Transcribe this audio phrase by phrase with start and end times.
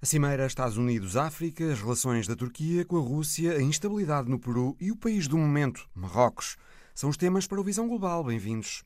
[0.00, 4.76] A Cimeira Estados Unidos-África, as relações da Turquia com a Rússia, a instabilidade no Peru
[4.80, 6.56] e o país do momento, Marrocos,
[6.94, 8.22] são os temas para o Visão Global.
[8.22, 8.84] Bem-vindos.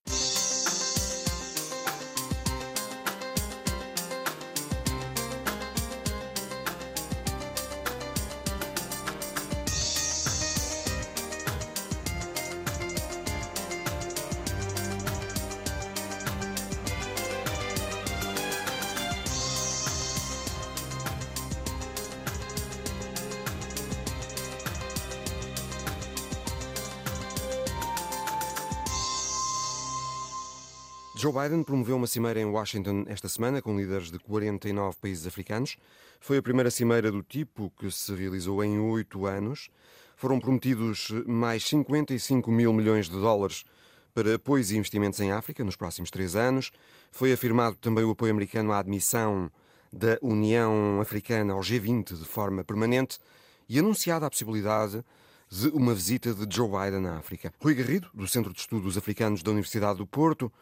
[31.43, 35.77] Biden promoveu uma cimeira em Washington esta semana com líderes de 49 países africanos.
[36.21, 39.69] Foi a primeira cimeira do tipo que se realizou em oito anos.
[40.15, 43.65] Foram prometidos mais 55 mil milhões de dólares
[44.15, 46.71] para apoios e investimentos em África nos próximos três anos.
[47.11, 49.51] Foi afirmado também o apoio americano à admissão
[49.93, 53.19] da União Africana ao G20 de forma permanente
[53.69, 55.05] e anunciada a possibilidade
[55.51, 57.53] de uma visita de Joe Biden à África.
[57.61, 60.53] Rui Garrido, do Centro de Estudos Africanos da Universidade do Porto,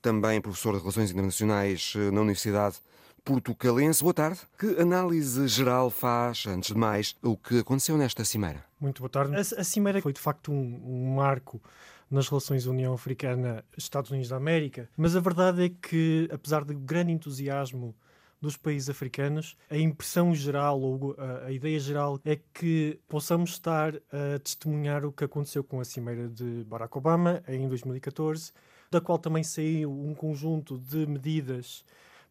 [0.00, 2.76] também professor de Relações Internacionais eh, na Universidade
[3.24, 4.02] Portucalense.
[4.02, 4.40] Boa tarde.
[4.58, 8.64] Que análise geral faz, antes de mais, o que aconteceu nesta cimeira?
[8.80, 9.34] Muito boa tarde.
[9.34, 11.60] A, a cimeira foi, de facto, um, um marco
[12.10, 17.12] nas relações União Africana-Estados Unidos da América, mas a verdade é que, apesar do grande
[17.12, 17.94] entusiasmo
[18.40, 23.94] dos países africanos, a impressão geral ou a, a, ideia geral é que possamos estar
[23.96, 28.52] a testemunhar o que aconteceu com a cimeira de Barack Obama em 2014
[28.90, 31.84] da qual também saiu um conjunto de medidas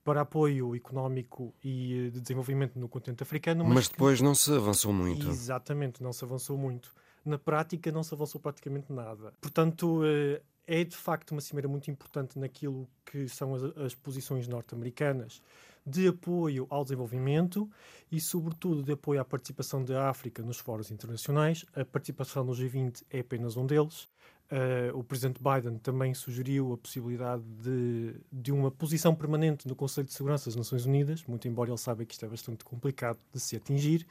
[0.04, 3.64] para apoio económico e eh, de desenvolvimento no continente africano.
[3.64, 4.24] Mas, mas depois que...
[4.24, 5.28] não se avançou muito.
[5.28, 6.94] Exatamente, não se avançou muito.
[7.24, 9.34] Na prática, não se avançou praticamente nada.
[9.40, 14.48] Portanto, eh, é de facto uma cimeira muito importante naquilo que são as, as posições
[14.48, 15.42] norte-americanas
[15.86, 17.70] de apoio ao desenvolvimento
[18.12, 21.66] e, sobretudo, de apoio à participação da África nos fóruns internacionais.
[21.76, 24.08] A participação no G20 é apenas um deles.
[24.52, 30.08] Uh, o presidente Biden também sugeriu a possibilidade de, de uma posição permanente no Conselho
[30.08, 33.40] de Segurança das Nações Unidas, muito embora ele saiba que isto é bastante complicado de
[33.40, 34.08] se atingir.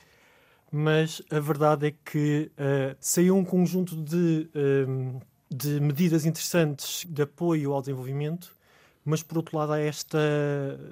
[0.71, 5.21] Mas a verdade é que uh, saiu um conjunto de, uh,
[5.51, 8.55] de medidas interessantes de apoio ao desenvolvimento,
[9.09, 10.19] mas por outro lado há esta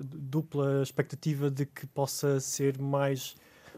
[0.03, 3.37] dupla expectativa de que possa ser mais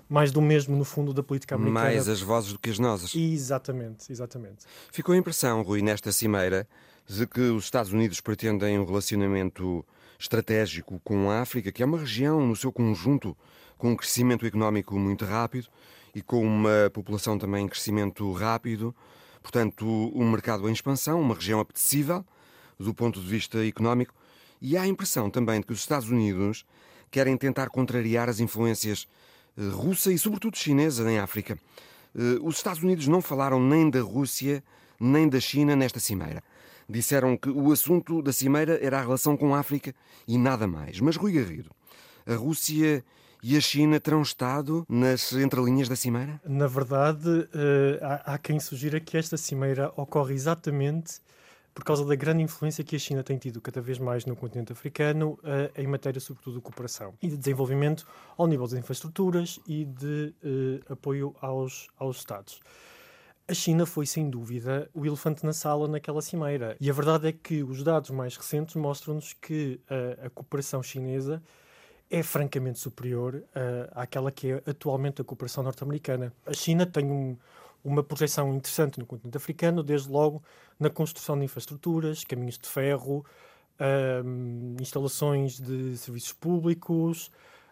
[0.09, 1.85] mais do mesmo, no fundo, da política americana.
[1.85, 3.15] Mais as vozes do que as nossas.
[3.15, 4.65] Exatamente, exatamente.
[4.91, 6.67] Ficou a impressão, Rui, nesta cimeira,
[7.07, 9.85] de que os Estados Unidos pretendem um relacionamento
[10.19, 13.37] estratégico com a África, que é uma região, no seu conjunto,
[13.77, 15.69] com um crescimento económico muito rápido
[16.15, 18.95] e com uma população também em crescimento rápido.
[19.43, 19.85] Portanto,
[20.15, 22.25] um mercado em expansão, uma região apetecível
[22.79, 24.15] do ponto de vista económico.
[24.61, 26.65] E há a impressão também de que os Estados Unidos
[27.11, 29.07] querem tentar contrariar as influências
[29.57, 31.59] eh, russa e, sobretudo, chinesa em África.
[32.15, 34.63] Eh, os Estados Unidos não falaram nem da Rússia
[35.01, 36.43] nem da China nesta cimeira.
[36.89, 39.95] Disseram que o assunto da cimeira era a relação com a África
[40.27, 41.01] e nada mais.
[41.01, 41.71] Mas, Rui Garrido,
[42.27, 43.05] a Rússia
[43.43, 46.41] e a China terão estado nas entrelinhas da cimeira?
[46.45, 51.21] Na verdade, eh, há quem sugira que esta cimeira ocorre exatamente
[51.79, 54.73] por causa da grande influência que a China tem tido cada vez mais no continente
[54.73, 58.05] africano uh, em matéria, sobretudo, de cooperação e de desenvolvimento
[58.37, 62.59] ao nível das infraestruturas e de uh, apoio aos, aos Estados.
[63.47, 66.77] A China foi, sem dúvida, o elefante na sala naquela cimeira.
[66.81, 71.41] E a verdade é que os dados mais recentes mostram-nos que uh, a cooperação chinesa
[72.11, 76.33] é francamente superior uh, àquela que é atualmente a cooperação norte-americana.
[76.45, 77.37] A China tem um,
[77.85, 80.43] uma projeção interessante no continente africano, desde logo
[80.79, 83.25] na construção de infraestruturas, caminhos de ferro,
[84.25, 87.31] um, instalações de serviços públicos.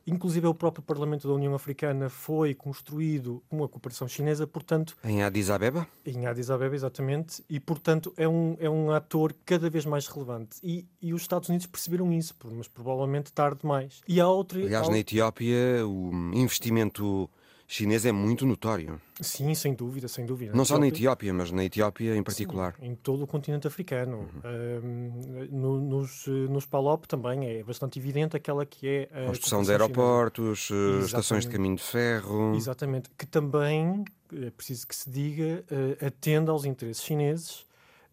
[0.08, 4.96] Inclusive, o próprio Parlamento da União Africana foi construído com a cooperação chinesa, portanto...
[5.02, 5.84] Em Addis Abeba?
[6.06, 7.44] Em Addis Abeba, exatamente.
[7.50, 10.58] E, portanto, é um, é um ator cada vez mais relevante.
[10.62, 14.00] E, e os Estados Unidos perceberam isso, mas provavelmente tarde demais.
[14.06, 14.60] E há outra...
[14.60, 14.92] Aliás, há...
[14.92, 17.28] na Etiópia, o investimento
[17.66, 19.00] chinês é muito notório.
[19.20, 20.52] Sim, sem dúvida, sem dúvida.
[20.54, 22.74] Não só na Etiópia, mas na Etiópia em particular.
[22.78, 24.28] Sim, em todo o continente africano.
[24.44, 25.48] Uhum.
[25.50, 30.58] no, nos, nos PALOP também é bastante evidente aquela que é a construção de aeroportos,
[30.58, 31.02] chinesa.
[31.02, 32.54] Eh, estações de caminho de ferro.
[32.54, 37.66] Exatamente, que também, é preciso que se diga, uh, atende aos interesses chineses.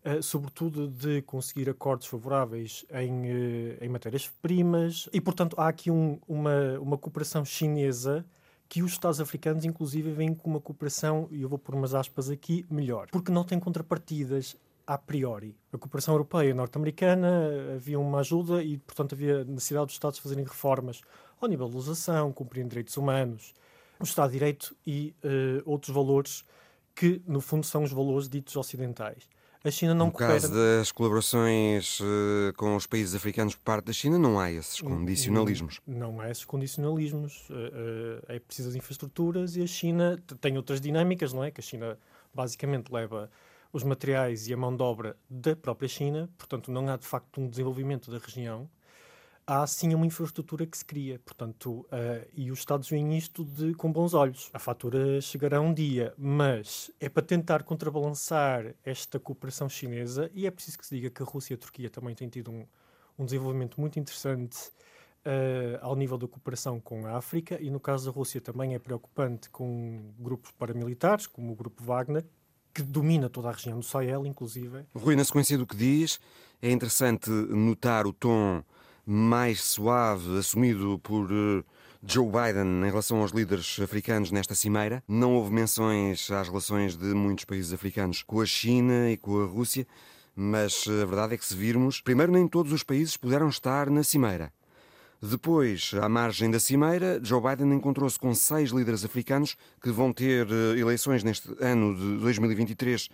[0.06, 6.20] Uh, sobretudo de conseguir acordos favoráveis em, uh, em matérias-primas, e portanto há aqui um,
[6.28, 8.26] uma, uma cooperação chinesa
[8.74, 12.28] que os Estados africanos, inclusive, vêm com uma cooperação, e eu vou pôr umas aspas
[12.28, 14.56] aqui, melhor, porque não tem contrapartidas
[14.88, 15.56] a priori.
[15.72, 21.02] A cooperação europeia norte-americana havia uma ajuda e, portanto, havia necessidade dos Estados fazerem reformas
[21.40, 23.54] ao nível da legislação, cumprindo direitos humanos,
[24.00, 26.44] o Estado de Direito e uh, outros valores
[26.96, 29.30] que, no fundo, são os valores ditos ocidentais.
[29.66, 30.34] A China não no coopera...
[30.34, 34.82] caso das colaborações uh, com os países africanos por parte da China, não há esses
[34.82, 35.80] condicionalismos.
[35.88, 37.50] Não, não há esses condicionalismos.
[37.50, 41.50] Uh, uh, é preciso as infraestruturas e a China tem outras dinâmicas, não é?
[41.50, 41.98] Que a China
[42.34, 43.32] basicamente leva
[43.72, 47.40] os materiais e a mão de obra da própria China, portanto, não há de facto
[47.40, 48.70] um desenvolvimento da região
[49.46, 51.20] há sim uma infraestrutura que se cria.
[51.20, 54.50] Portanto, uh, e os Estados veem isto de, com bons olhos.
[54.54, 60.52] A fatura chegará um dia, mas é para tentar contrabalançar esta cooperação chinesa e é
[60.52, 62.66] preciso que se diga que a Rússia e a Turquia também têm tido um,
[63.18, 64.58] um desenvolvimento muito interessante
[65.26, 68.80] uh, ao nível da cooperação com a África e no caso da Rússia também é
[68.80, 72.26] preocupante com grupos paramilitares, como o grupo Wagner,
[72.74, 74.86] que domina toda a região do Sahel, inclusive.
[74.96, 76.20] Rui, na sequência do que diz,
[76.60, 78.64] é interessante notar o tom
[79.06, 81.64] mais suave assumido por uh,
[82.06, 85.02] Joe Biden em relação aos líderes africanos nesta cimeira.
[85.08, 89.46] Não houve menções às relações de muitos países africanos com a China e com a
[89.46, 89.88] Rússia,
[90.36, 93.90] mas eh, a verdade é que se virmos, primeiro nem todos os países puderam estar
[93.90, 94.52] na cimeira.
[95.22, 100.46] Depois, à margem da cimeira, Joe Biden encontrou-se com seis líderes africanos que vão ter
[100.52, 103.10] eh, eleições neste ano de 2023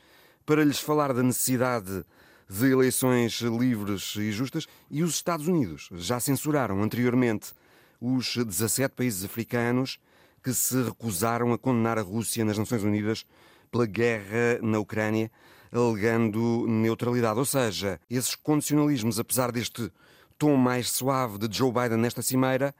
[0.47, 2.03] para lhes falar da necessidade
[2.49, 7.53] de eleições livres e justas, e os Estados Unidos já censuraram anteriormente
[8.01, 9.99] os 17 países africanos
[10.43, 13.25] que se recusaram a condenar a Rússia nas Nações Unidas
[13.69, 15.29] pela guerra na Ucrânia,
[15.71, 17.37] alegando neutralidade.
[17.37, 19.91] Ou seja, esses condicionalismos, apesar deste
[20.37, 22.73] tom mais suave de Joe Biden nesta cimeira,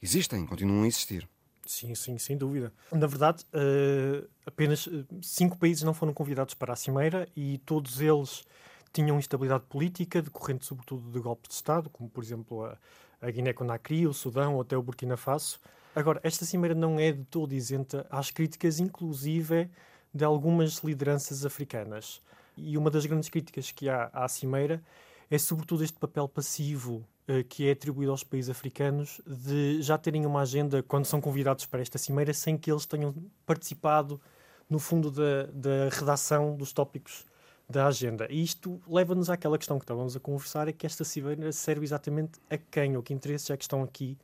[0.00, 1.28] existem, continuam a existir.
[1.66, 2.72] Sim, sim, sem dúvida.
[2.90, 8.00] Na verdade, uh, apenas eh, cinco países não foram convidados para a cimeira e todos
[8.00, 8.44] eles
[8.92, 12.76] tinham instabilidade política, decorrente sobretudo de golpes de Estado, como por exemplo a,
[13.20, 15.58] a Guiné-Conakry, o Sudão ou até o Burkina Faso.
[15.94, 19.68] Agora, esta cimeira não é de todo isenta às críticas, inclusive
[20.12, 22.20] de algumas lideranças africanas.
[22.56, 24.82] E uma das grandes críticas que há à cimeira
[25.30, 30.26] é sobretudo este papel passivo eh, que é atribuído aos países africanos de já terem
[30.26, 33.14] uma agenda quando são convidados para esta cimeira sem que eles tenham
[33.46, 34.20] participado
[34.68, 37.24] no fundo da, da redação dos tópicos
[37.72, 38.26] da agenda.
[38.30, 42.38] E isto leva-nos àquela questão que estávamos a conversar, é que esta cimeira serve exatamente
[42.48, 44.16] a quem, ou que interesses é que estão aqui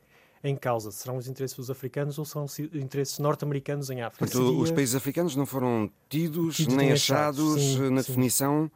[0.43, 0.91] em causa?
[0.91, 4.25] Serão os interesses dos africanos ou são os interesses norte-americanos em África?
[4.25, 4.61] Portanto, Seria...
[4.61, 8.07] os países africanos não foram tidos, tidos nem achados sim, na sim.
[8.07, 8.71] definição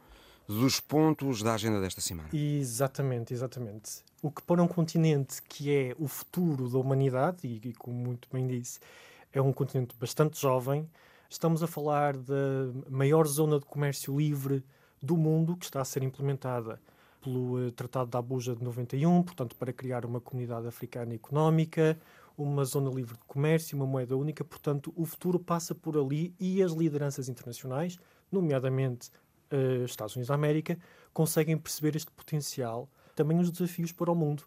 [0.46, 2.28] dos pontos da agenda desta semana.
[2.32, 4.02] Exatamente, exatamente.
[4.20, 8.28] O que para um continente que é o futuro da humanidade, e, e como muito
[8.30, 8.78] bem disse,
[9.32, 10.88] é um continente bastante jovem,
[11.28, 14.64] Estamos a falar da maior zona de comércio livre
[15.02, 16.80] do mundo que está a ser implementada
[17.22, 21.98] pelo uh, Tratado de Abuja de 91, portanto, para criar uma comunidade africana económica,
[22.36, 24.44] uma zona livre de comércio, uma moeda única.
[24.44, 27.98] Portanto, o futuro passa por ali e as lideranças internacionais,
[28.30, 29.10] nomeadamente
[29.50, 30.78] uh, Estados Unidos da América,
[31.12, 34.44] conseguem perceber este potencial, também os desafios para o mundo.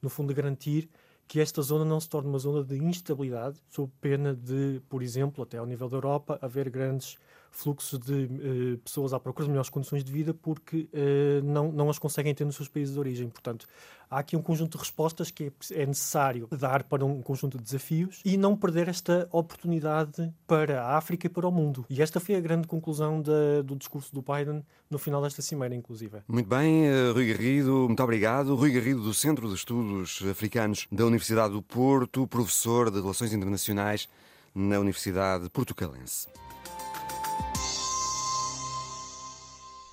[0.00, 0.88] No fundo, garantir
[1.30, 5.44] que esta zona não se torne uma zona de instabilidade, sob pena de, por exemplo,
[5.44, 7.18] até ao nível da Europa, haver grandes
[7.50, 11.90] fluxos de uh, pessoas à procura de melhores condições de vida porque uh, não, não
[11.90, 13.28] as conseguem ter nos seus países de origem.
[13.28, 13.66] Portanto,
[14.10, 17.64] há aqui um conjunto de respostas que é, é necessário dar para um conjunto de
[17.64, 21.84] desafios e não perder esta oportunidade para a África e para o mundo.
[21.88, 26.18] E esta foi a grande conclusão do discurso do Biden no final desta cimeira, inclusive.
[26.26, 28.54] Muito bem, uh, Rui Garrido, muito obrigado.
[28.54, 34.08] Rui Garrido, do Centro de Estudos Africanos da Universidade do Porto, professor de Relações Internacionais
[34.54, 36.26] na Universidade Portucalense.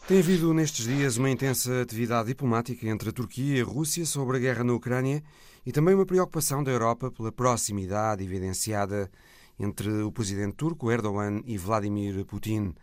[0.07, 4.37] Tem havido nestes dias uma intensa atividade diplomática entre a Turquia e a Rússia sobre
[4.37, 5.21] a guerra na Ucrânia
[5.65, 9.11] e também uma preocupação da Europa pela proximidade evidenciada
[9.59, 12.73] entre o presidente turco Erdogan e Vladimir Putin.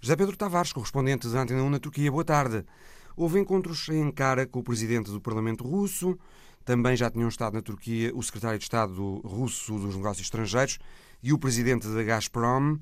[0.00, 2.64] José Pedro Tavares, correspondente da Antena 1 na Turquia, boa tarde.
[3.16, 6.18] Houve encontros em Ankara com o presidente do Parlamento russo,
[6.64, 10.80] também já tinham estado na Turquia o secretário de Estado russo dos Negócios Estrangeiros
[11.22, 12.76] e o presidente da Gazprom.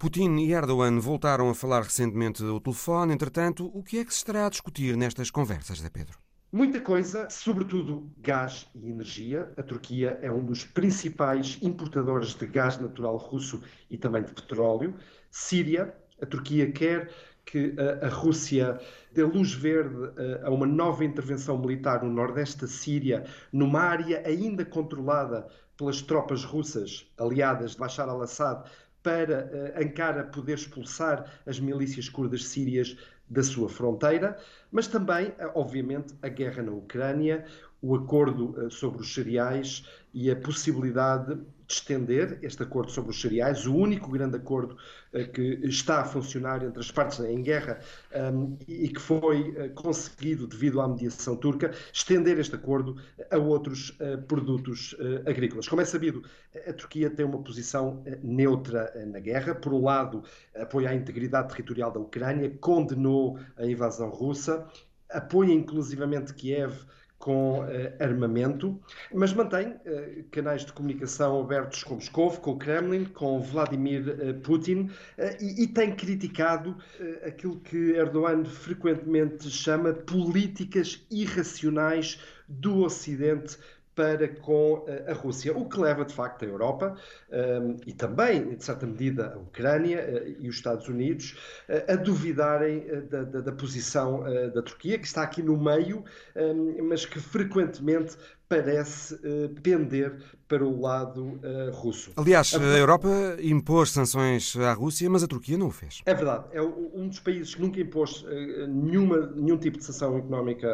[0.00, 3.12] Putin e Erdogan voltaram a falar recentemente ao telefone.
[3.12, 6.18] Entretanto, o que é que se estará a discutir nestas conversas, Zé Pedro?
[6.50, 9.52] Muita coisa, sobretudo gás e energia.
[9.58, 14.94] A Turquia é um dos principais importadores de gás natural russo e também de petróleo.
[15.30, 17.12] Síria, a Turquia quer
[17.44, 18.80] que a, Rússia
[19.12, 24.64] dê luz verde a uma nova intervenção militar no nordeste da Síria, numa área ainda
[24.64, 28.64] controlada pelas tropas russas aliadas de Bashar al-Assad,
[29.02, 32.96] para uh, Ankara poder expulsar as milícias curdas sírias
[33.28, 34.36] da sua fronteira,
[34.70, 37.44] mas também, uh, obviamente, a guerra na Ucrânia,
[37.82, 41.40] o acordo sobre os cereais e a possibilidade de
[41.72, 44.76] estender este acordo sobre os cereais, o único grande acordo
[45.14, 47.78] uh, que está a funcionar entre as partes em guerra
[48.32, 52.96] um, e que foi uh, conseguido devido à mediação turca, estender este acordo
[53.30, 53.96] a outros
[54.26, 54.96] produtos
[55.26, 55.68] agrícolas.
[55.68, 56.22] Como é sabido,
[56.66, 59.54] a Turquia tem uma posição neutra na guerra.
[59.54, 60.24] Por um lado,
[60.54, 64.66] apoia a integridade territorial da Ucrânia, condenou a invasão russa,
[65.10, 66.72] apoia inclusivamente Kiev
[67.20, 67.66] com uh,
[68.00, 68.80] armamento,
[69.12, 74.34] mas mantém uh, canais de comunicação abertos com Moscou, com o Kremlin, com Vladimir uh,
[74.40, 74.90] Putin
[75.38, 76.74] e, e, tem criticado
[77.22, 83.58] aquilo que Erdogan frequentemente chama políticas irracionais do Ocidente
[83.94, 86.96] para com a Rússia, o que leva de facto a Europa
[87.86, 91.36] e também, de certa medida, a Ucrânia uh, e os Estados Unidos
[91.68, 96.04] uh, a duvidarem uh, da, da, da, posição da Turquia, que está aqui no meio,
[96.82, 98.16] mas que frequentemente
[98.50, 100.12] parece uh, pender
[100.48, 102.10] para o lado uh, russo.
[102.16, 103.08] Aliás, a, a Europa
[103.40, 106.02] impôs sanções à Rússia, mas a Turquia não o fez.
[106.04, 106.46] É verdade.
[106.50, 110.68] É um dos países que nunca impôs uh, nenhuma, nenhum tipo de sanção económica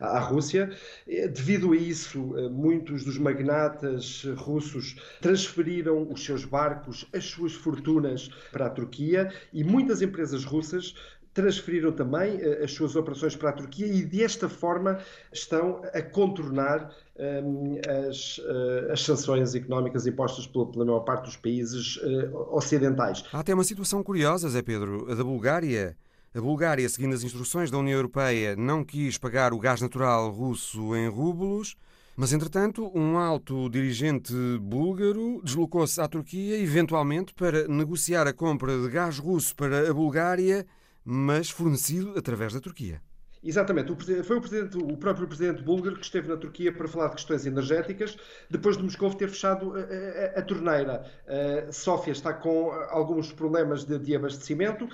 [0.00, 0.74] à Rússia.
[1.06, 2.18] Devido a isso,
[2.50, 9.62] muitos dos magnatas russos transferiram os seus barcos, as suas fortunas para a Turquia e
[9.62, 10.94] muitas empresas russas
[11.34, 15.00] transferiram também as suas operações para a Turquia e desta forma
[15.32, 21.24] estão a contornar um, ehm, as, uh, as, sanções económicas impostas pela, pela maior parte
[21.24, 23.24] dos países uh, ocidentais.
[23.32, 25.96] Há até uma situação curiosa, Zé Pedro, a da Bulgária.
[26.34, 30.96] A Bulgária, seguindo as instruções da União Europeia, não quis pagar o gás natural russo
[30.96, 31.76] em rublos.
[32.16, 38.88] Mas, entretanto, um alto dirigente búlgaro deslocou-se à Turquia, eventualmente para negociar a compra de
[38.88, 40.66] gás russo para a Bulgária
[41.04, 43.02] mas fornecido através da Turquia.
[43.44, 43.92] Exatamente.
[43.92, 47.16] O, foi o, presidente, o próprio presidente búlgaro que esteve na Turquia para falar de
[47.16, 48.16] questões energéticas,
[48.48, 51.04] depois de Moscou ter fechado a, a, a torneira.
[51.26, 54.88] Uh, Sófia está com alguns problemas de, de abastecimento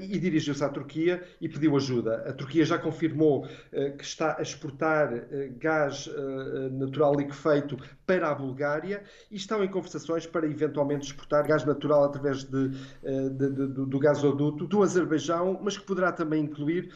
[0.00, 2.24] e dirigiu-se à Turquia e pediu ajuda.
[2.28, 3.46] A Turquia já confirmou
[3.98, 5.10] que está a exportar
[5.58, 6.08] gás
[6.72, 7.76] natural liquefeito
[8.10, 13.50] para a Bulgária e estão em conversações para eventualmente exportar gás natural através de, de,
[13.50, 16.90] de, do gasoduto do Azerbaijão, mas que poderá também incluir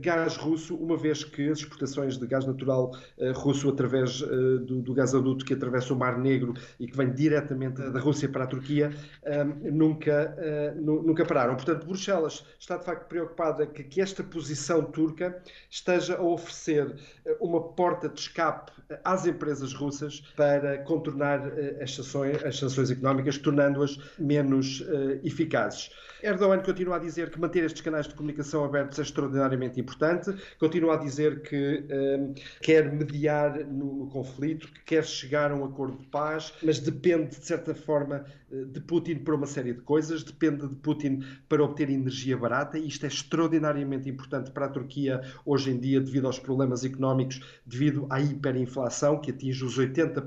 [0.00, 4.80] gás gás russo, uma vez que as exportações de gás natural uh, russo através do,
[4.80, 8.46] do gasoduto que atravessa o Mar Negro e que vem diretamente da Rússia para a
[8.46, 8.90] Turquia,
[9.22, 10.36] uh, nunca,
[10.76, 11.54] nunca pararam.
[11.54, 15.40] Portanto, Bruxelas está de facto preocupada que, que esta posição turca
[15.70, 16.94] esteja a oferecer
[17.40, 18.72] uma porta de escape
[19.04, 20.53] às empresas russas para
[20.84, 24.84] contornar as sanções, as sanções económicas, tornando-as menos
[25.22, 25.90] eficazes.
[26.24, 30.94] Erdogan continua a dizer que manter estes canais de comunicação abertos é extraordinariamente importante, continua
[30.94, 31.84] a dizer que
[32.18, 36.80] um, quer mediar no, no, conflito, que quer chegar a um acordo de paz, mas
[36.80, 41.22] depende, de certa forma, eh, de Putin para uma série de coisas, depende de Putin
[41.46, 46.00] para obter energia barata, e isto é extraordinariamente importante para a Turquia hoje em dia,
[46.00, 50.24] devido aos problemas económicos, devido à hiperinflação que atinge os 80%,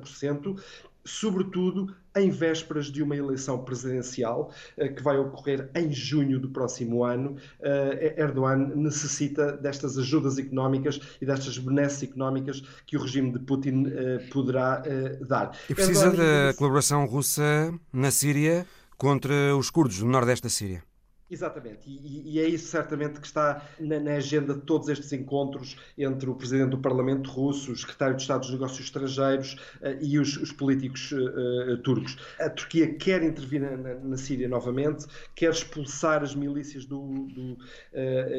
[1.07, 7.03] sobretudo em vésperas de uma eleição presidencial eh, que vai ocorrer em junho do próximo
[7.03, 7.38] ano.
[7.62, 13.86] Eh, Erdogan necessita destas ajudas económicas e destas benesses económicas que o regime de Putin
[13.88, 14.83] eh, poderá
[15.27, 15.55] dar.
[15.69, 16.47] E precisa Erdogan...
[16.47, 18.65] da colaboração russa na Síria
[18.97, 20.87] contra os curdos do nordeste da Síria.
[21.29, 25.75] Exatamente, e, e, é isso certamente que está na, na, agenda de todos estes encontros
[25.98, 30.17] entre o Presidente do Parlamento russo, o Secretário de Estado dos Negócios Estrangeiros uh, e
[30.19, 32.17] os, os políticos uh, uh, turcos.
[32.39, 35.05] A Turquia quer intervir na, na, na, Síria novamente,
[35.36, 37.57] quer expulsar as milícias do, do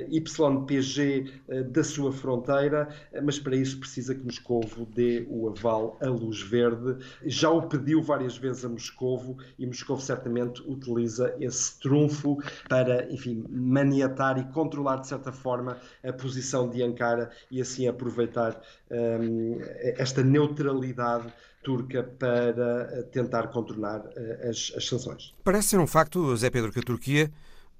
[0.09, 1.31] YPG
[1.71, 2.89] da sua fronteira,
[3.23, 6.97] mas para isso precisa que Moscovo dê o aval, a luz verde.
[7.27, 12.39] Já o pediu várias vezes a Moscovo e Moscovo certamente utiliza esse trunfo
[12.85, 18.61] para enfim, maniatar e controlar de certa forma a posição de Ankara e assim aproveitar
[18.91, 19.59] um,
[19.97, 21.33] esta neutralidade
[21.63, 25.35] turca para tentar contornar uh, as, as sanções.
[25.43, 27.31] Parece ser um facto, Zé Pedro, que a Turquia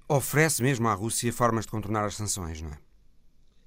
[0.07, 2.88] oferece mesmo à Rússia formas de contornar as sanções, não é?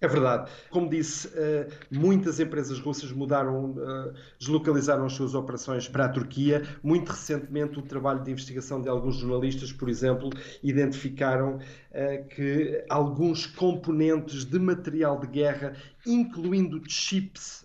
[0.03, 0.51] É verdade.
[0.69, 6.65] Como disse, eh, muitas empresas russas mudaram, eh, deslocalizaram as suas operações para a Turquia.
[6.83, 10.29] Muito recentemente, o trabalho de investigação de alguns jornalistas, por exemplo,
[10.61, 11.61] identificaram
[11.93, 15.73] eh, que alguns componentes de material de guerra
[16.05, 17.65] incluindo chips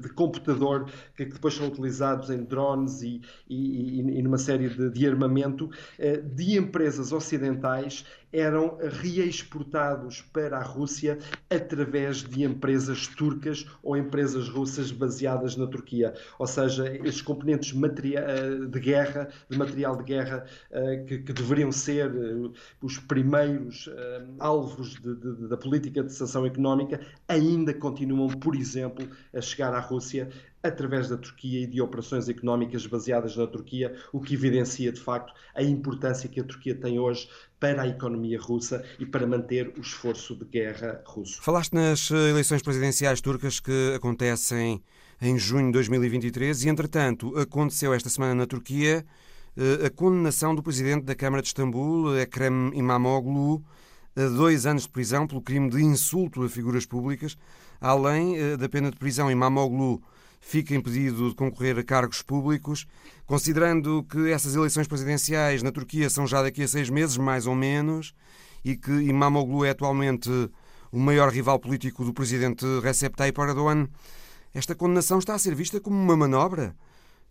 [0.00, 3.20] de, computador que, depois são utilizados em drones e,
[4.22, 5.68] numa série de, armamento
[6.36, 11.18] de empresas ocidentais eram reexportados para a Rússia
[11.50, 16.14] através de empresas turcas ou empresas russas baseadas na Turquia.
[16.38, 22.10] Ou seja, esses componentes eh, de guerra, de material de guerra, eh, que, deveriam ser
[22.10, 22.50] eh,
[22.82, 23.88] os primeiros
[24.38, 29.80] alvos de, de, da política de sanção económica, ainda continuam, por exemplo, a chegar à
[29.80, 30.28] Rússia
[30.62, 35.32] através da Turquia e de operações económicas baseadas na Turquia, o que evidencia de facto
[35.54, 37.28] a importância que a Turquia tem hoje
[37.60, 41.40] para a economia russa e para manter o esforço de guerra russo.
[41.42, 44.82] Falaste nas eh, eleições presidenciais turcas que acontecem
[45.20, 49.04] em junho de 2023 e, entretanto, aconteceu esta semana na Turquia
[49.56, 53.64] eh, a condenação do presidente da Câmara de Istambul, Ekrem Imamoglu,
[54.14, 57.36] a dois anos de prisão pelo crime de insulto a figuras públicas.
[57.80, 60.00] Além eh, da pena de prisão, Imamoglu
[60.48, 62.86] fica impedido de concorrer a cargos públicos,
[63.26, 67.54] considerando que essas eleições presidenciais na Turquia são já daqui a seis meses, mais ou
[67.54, 68.14] menos,
[68.64, 70.30] e que Imamoglu é atualmente
[70.90, 73.88] o maior rival político do presidente Recep Tayyip Erdogan,
[74.54, 76.74] esta condenação está a ser vista como uma manobra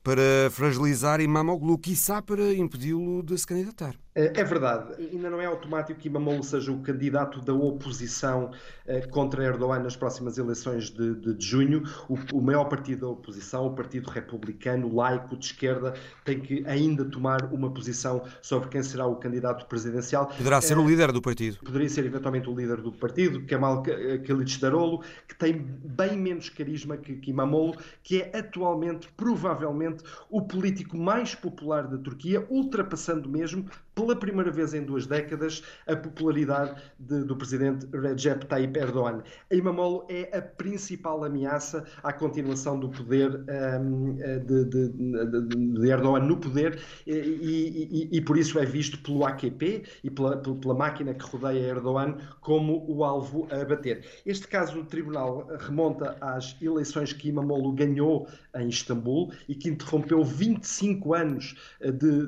[0.03, 3.95] para fragilizar Imamoglu, quiçá para impedi-lo de se candidatar.
[4.17, 4.95] É, é verdade.
[5.00, 8.50] Ainda não é automático que Imamoglu seja o candidato da oposição
[8.88, 11.83] eh, contra Erdogan nas próximas eleições de, de, de junho.
[12.09, 15.93] O, o, maior partido da oposição, o Partido Republicano, laico, de esquerda,
[16.25, 20.25] tem que ainda tomar uma posição sobre quem será o candidato presidencial.
[20.36, 21.59] Poderá ser é, o líder do partido.
[21.63, 23.83] Poderia ser eventualmente o líder do partido, Kemal
[24.25, 30.97] Kılıçdaroğlu, que tem bem menos carisma que, que Imamoglu, que é atualmente, provavelmente, o político
[30.97, 37.23] mais popular da Turquia, ultrapassando mesmo pela primeira vez em duas décadas, a popularidade de,
[37.23, 39.23] do presidente Recep Tayyip Erdogan.
[39.51, 43.43] A Imamoglu é a principal ameaça à continuação do poder
[43.81, 49.25] um, de, de, de, Erdogan no poder e, e, e, por isso é visto pelo
[49.25, 54.05] AKP e pela, pela máquina que rodeia Erdogan como o alvo a bater.
[54.27, 60.23] Este caso do tribunal remonta às eleições que Imamoglu ganhou em Istambul e que interrompeu
[60.23, 62.27] 25 anos de,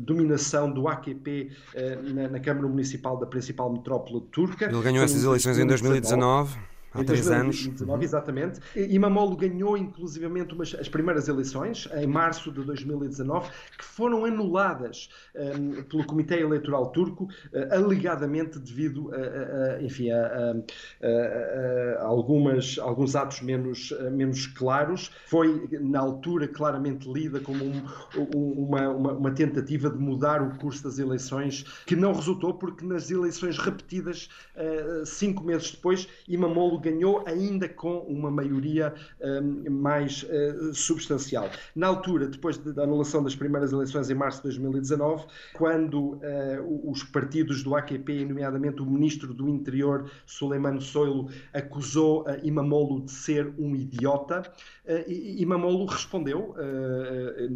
[0.00, 4.66] dominação do AKP eh, na, na, Câmara Municipal da principal metrópole turca.
[4.66, 6.56] Ele ganhou essas eleições em 2019.
[7.00, 7.68] Há três anos.
[8.02, 8.60] Exatamente.
[8.74, 15.08] E Mamolo ganhou, inclusivamente, umas, as primeiras eleições, em março de 2019, que foram anuladas
[15.34, 20.56] um, pelo Comitê Eleitoral Turco, uh, alegadamente devido a, a, a enfim, a,
[21.98, 25.10] a, algumas, alguns atos menos, menos claros.
[25.26, 27.82] Foi, na altura, claramente lida como um,
[28.34, 33.10] uma, uma, uma tentativa de mudar o curso das eleições, que não resultou, porque nas
[33.10, 40.72] eleições repetidas, uh, cinco meses depois, Imamolo ganhou ainda com uma maioria um, mais uh,
[40.72, 41.50] substancial.
[41.74, 47.02] Na altura, depois da anulação das primeiras eleições em março de 2019, quando uh, os
[47.02, 53.52] partidos do AKP, nomeadamente o ministro do Interior, Suleiman Soilo, acusou uh, Imamolo de ser
[53.58, 54.42] um idiota,
[55.08, 56.54] Imamolo respondeu,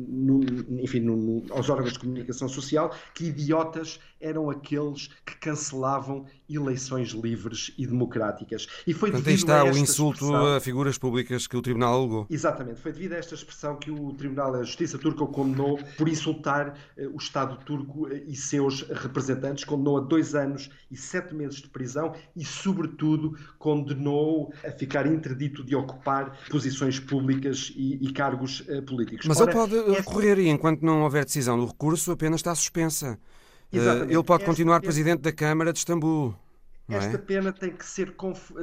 [0.09, 0.41] no,
[0.83, 7.11] enfim, no, no, aos órgãos de comunicação social, que idiotas eram aqueles que cancelavam eleições
[7.11, 8.67] livres e democráticas.
[8.87, 10.57] E foi Portanto, aí está o insulto expressão...
[10.57, 12.27] a figuras públicas que o Tribunal alegou.
[12.31, 16.09] Exatamente, foi devido a esta expressão que o Tribunal da Justiça Turca o condenou por
[16.09, 21.35] insultar uh, o Estado turco uh, e seus representantes, condenou a dois anos e sete
[21.35, 28.13] meses de prisão e, sobretudo, condenou a ficar interdito de ocupar posições públicas e, e
[28.13, 29.27] cargos uh, políticos.
[29.27, 32.55] Mas Ora, ele pode recorrer e, enquanto não houver decisão do recurso, a pena está
[32.55, 33.19] suspensa.
[33.73, 34.13] Exatamente.
[34.13, 36.35] ele pode continuar presidente da Câmara de Istambul.
[36.89, 36.97] É?
[36.97, 38.15] Esta pena tem que, ser,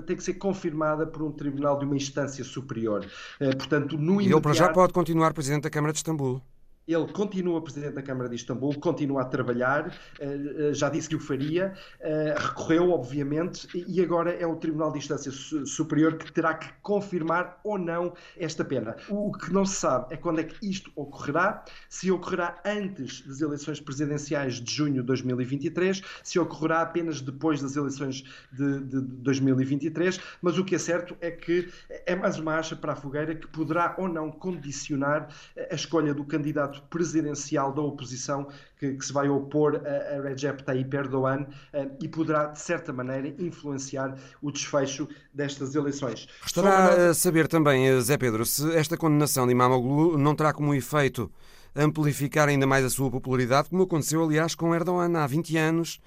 [0.05, 3.05] tem que ser confirmada por um tribunal de uma instância superior.
[3.39, 4.35] Uh, portanto, no imediato...
[4.35, 6.41] Ele para já pode continuar presidente da Câmara de Istambul.
[6.87, 11.17] Ele continua presidente da Câmara de Istambul, continua a trabalhar, eh, eh, já disse que
[11.17, 16.53] o faria, eh, recorreu, obviamente, e agora é o Tribunal de Instância Superior que terá
[16.53, 18.95] que confirmar ou não esta pena.
[19.09, 23.41] O que não se sabe é quando é que isto ocorrerá, se ocorrerá antes das
[23.41, 30.21] eleições presidenciais de junho de 2023, se ocorrerá apenas depois das eleições de, de 2023,
[30.41, 31.69] mas o que é certo é que
[32.05, 35.27] é mais uma acha para a fogueira que poderá ou não condicionar
[35.69, 38.47] a escolha do candidato candidato presidencial da oposição
[38.79, 41.41] que, que se vai opor a, a Recep Tayyip Erdogan
[41.73, 46.27] uh, e poderá, de certa maneira, influenciar o desfecho destas eleições.
[46.45, 50.73] Estará a saber também, eh, Zé Pedro, se esta condenação de Imamoglu não terá como
[50.73, 51.31] efeito
[51.75, 55.99] amplificar ainda mais a sua popularidade, como aconteceu, aliás, com Erdogan há 20 anos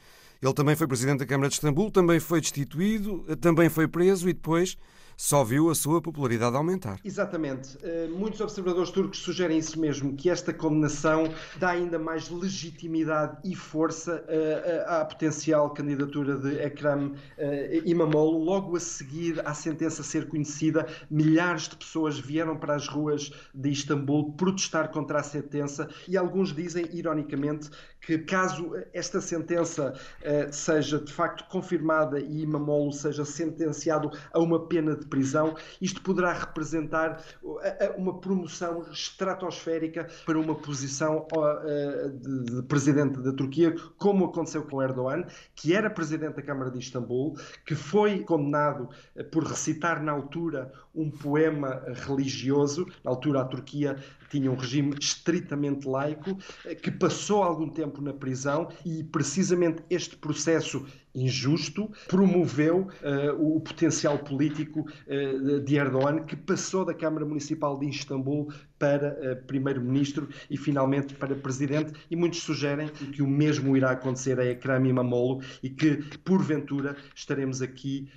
[0.42, 4.32] Ele também foi presidente da Câmara de Istambul, também foi destituído, também foi preso e
[4.32, 4.76] depois
[5.20, 6.98] só viu a sua popularidade aumentar.
[7.04, 7.76] Exatamente.
[7.82, 11.24] Eh, muitos observadores turcos sugerem isso mesmo, que esta condenação
[11.58, 18.42] dá ainda mais legitimidade e força eh, à potencial candidatura de Ekrem eh, Imamoglu.
[18.42, 23.68] Logo a seguir à sentença ser conhecida, milhares de pessoas vieram para as ruas de
[23.68, 27.68] Istambul protestar contra a sentença e alguns dizem, ironicamente,
[28.00, 34.66] que caso esta sentença uh, seja de facto confirmada e Imamolo seja sentenciado a uma
[34.66, 37.58] pena de prisão, isto poderá representar uh,
[37.96, 44.82] uma promoção estratosférica para uma posição uh, de, de, presidente da Turquia, como aconteceu com
[44.82, 47.36] Erdogan, que era presidente da Câmara de Istambul,
[47.66, 48.88] que foi condenado
[49.30, 52.86] por recitar na altura um poema religioso.
[53.04, 53.96] Na altura, a Turquia
[54.30, 56.38] tinha um regime estritamente laico,
[56.82, 64.18] que passou algum tempo na prisão e precisamente este processo injusto, promoveu uh, o potencial
[64.18, 70.56] político uh, de Erdogan, que passou da Câmara Municipal de Istambul para uh, primeiro-ministro e
[70.56, 71.92] finalmente para presidente.
[72.10, 77.60] E muitos sugerem que o mesmo irá acontecer a Ekrem Imamoglu e que, porventura, estaremos
[77.60, 78.08] aqui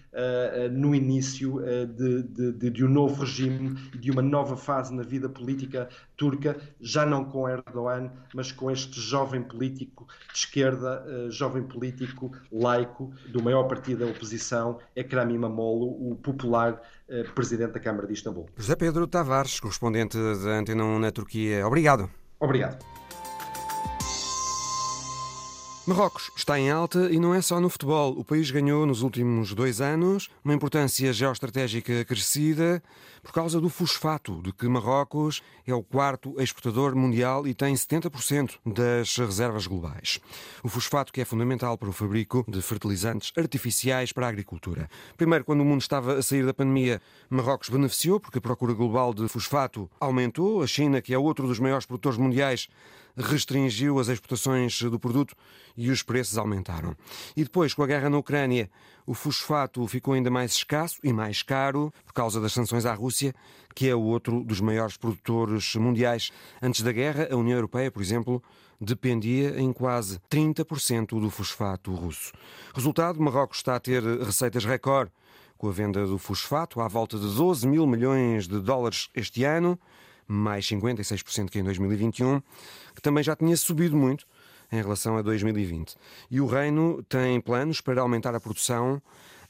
[0.72, 1.60] no início
[1.98, 7.04] de, de, de, um novo regime, de uma nova fase na vida política turca, já
[7.04, 13.64] não com Erdogan, mas com este jovem político de esquerda, jovem político laico do maior
[13.64, 17.03] partido da oposição, Ekrem Imamoglu, o popular eh,
[17.36, 18.48] presidente da Câmara de Istambul.
[18.58, 21.66] José Pedro Tavares, correspondente da Antena 1 na Turquia.
[21.68, 22.10] Obrigado.
[22.40, 22.84] Obrigado.
[25.86, 28.18] Marrocos está em alta e não é só no futebol.
[28.18, 32.82] O país ganhou nos últimos dois anos uma importância geoestratégica crescida
[33.22, 38.60] por causa do fosfato, de que Marrocos é o quarto exportador mundial e tem 70%
[38.66, 40.22] das reservas globais.
[40.64, 44.90] O fosfato que é fundamental para o fabrico de fertilizantes artificiais para a agricultura.
[45.18, 49.14] Primeiro, quando o mundo estava a sair da pandemia, Marrocos beneficiou porque a procura global
[49.14, 50.64] de fosfato aumentou.
[50.64, 52.70] A China, que é outro dos maiores produtores mundiais,
[53.16, 55.36] restringiu as exportações do produto
[55.76, 56.96] e os preços aumentaram.
[57.36, 58.70] E depois, com a guerra na Ucrânia,
[59.06, 63.34] o fosfato ficou ainda mais escasso e mais caro por causa das sanções à Rússia,
[63.76, 66.32] que é outro dos maiores produtores mundiais.
[66.62, 68.42] Antes da guerra, a União Europeia, por exemplo,
[68.80, 72.32] dependia em quase 30% do fosfato russo.
[72.74, 75.12] Resultado, Marrocos está a ter receitas recorde
[75.58, 79.80] com a venda do fosfato, à volta de 12 mil milhões de dólares este ano,
[80.28, 82.42] mais 56% que em 2021,
[82.96, 84.26] que também já tinha subido muito
[84.72, 85.96] em relação a 2020.
[86.32, 89.02] E o Reino tem planos para aumentar a produção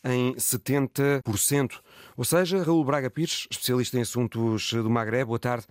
[0.04, 1.80] em 70%.
[2.18, 5.66] Ou seja, Raul Braga Pires, especialista em assuntos do Magreb, boa tarde.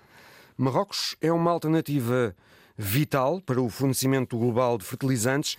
[0.56, 2.34] Marrocos é uma alternativa
[2.76, 5.56] vital para o fornecimento global de fertilizantes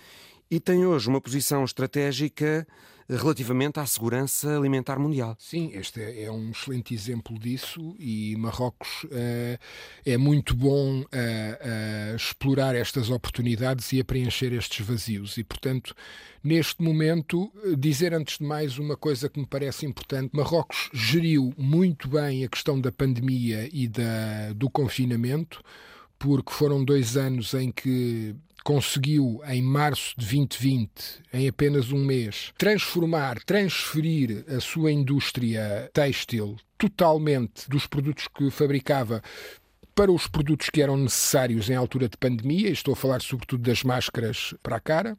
[0.50, 2.66] e tem hoje uma posição estratégica
[3.08, 5.36] relativamente à segurança alimentar mundial.
[5.38, 9.58] Sim, este é, é um excelente exemplo disso e Marrocos uh,
[10.04, 15.36] é muito bom uh, explorar estas oportunidades e a preencher estes vazios.
[15.36, 15.94] E, portanto,
[16.42, 22.08] neste momento, dizer antes de mais uma coisa que me parece importante: Marrocos geriu muito
[22.08, 25.62] bem a questão da pandemia e da, do confinamento
[26.18, 28.34] porque foram dois anos em que
[28.64, 30.90] conseguiu, em março de 2020,
[31.34, 39.22] em apenas um mês, transformar, transferir a sua indústria têxtil totalmente dos produtos que fabricava
[39.94, 43.84] para os produtos que eram necessários em altura de pandemia, estou a falar sobretudo das
[43.84, 45.16] máscaras para a cara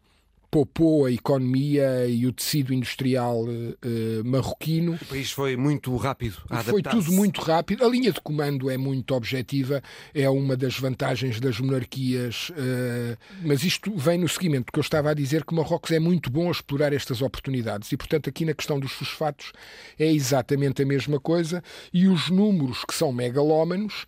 [0.56, 4.94] poupou a economia e o tecido industrial uh, marroquino.
[4.94, 7.84] O país foi muito rápido a Foi tudo muito rápido.
[7.84, 13.66] A linha de comando é muito objetiva, é uma das vantagens das monarquias, uh, mas
[13.66, 16.52] isto vem no seguimento, porque eu estava a dizer que Marrocos é muito bom a
[16.52, 19.52] explorar estas oportunidades e, portanto, aqui na questão dos fosfatos
[20.00, 21.62] é exatamente a mesma coisa
[21.94, 24.06] e os números que são megalómanos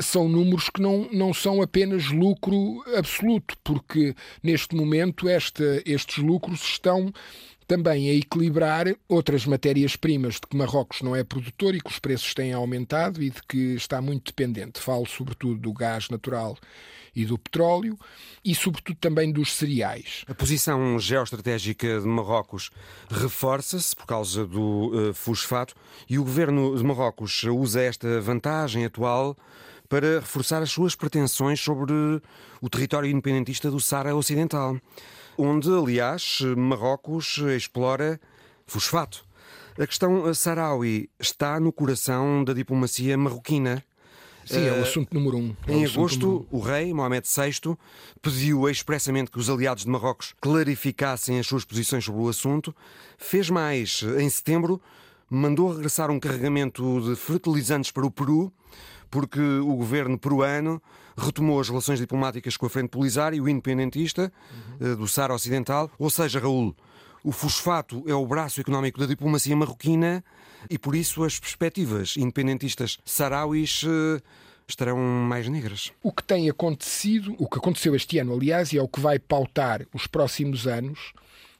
[0.00, 6.62] são números que não, não são apenas lucro absoluto, porque neste momento esta, estes lucros
[6.62, 7.12] estão
[7.66, 12.32] também a equilibrar outras matérias-primas de que Marrocos não é produtor e que os preços
[12.32, 14.80] têm aumentado e de que está muito dependente.
[14.80, 16.56] Falo sobretudo do gás natural
[17.14, 17.98] e do petróleo
[18.44, 20.22] e, sobretudo, também dos cereais.
[20.28, 22.70] A posição geoestratégica de Marrocos
[23.10, 25.74] reforça-se por causa do uh, fosfato
[26.08, 29.36] e o governo de Marrocos usa esta vantagem atual
[29.88, 31.92] para reforçar as suas pretensões sobre
[32.60, 34.76] o território independentista do Sara Ocidental,
[35.38, 38.20] onde, aliás, Marrocos explora
[38.66, 39.24] fosfato.
[39.78, 43.84] A questão saraui está no coração da diplomacia marroquina.
[44.46, 45.56] Sim, é o assunto número um.
[45.66, 47.76] É em agosto, o rei, Mohamed VI,
[48.22, 52.74] pediu expressamente que os aliados de Marrocos clarificassem as suas posições sobre o assunto.
[53.18, 54.80] Fez mais, em setembro,
[55.28, 58.52] mandou regressar um carregamento de fertilizantes para o Peru,
[59.16, 60.78] porque o governo peruano
[61.16, 64.30] retomou as relações diplomáticas com a Frente Polisário, independentista,
[64.78, 64.94] uhum.
[64.96, 65.90] do Saara Ocidental.
[65.98, 66.76] Ou seja, Raul,
[67.24, 70.22] o fosfato é o braço económico da diplomacia marroquina
[70.68, 74.20] e por isso as perspectivas independentistas sarauis eh,
[74.68, 75.92] estarão mais negras.
[76.02, 79.18] O que tem acontecido, o que aconteceu este ano, aliás, e é o que vai
[79.18, 81.14] pautar os próximos anos,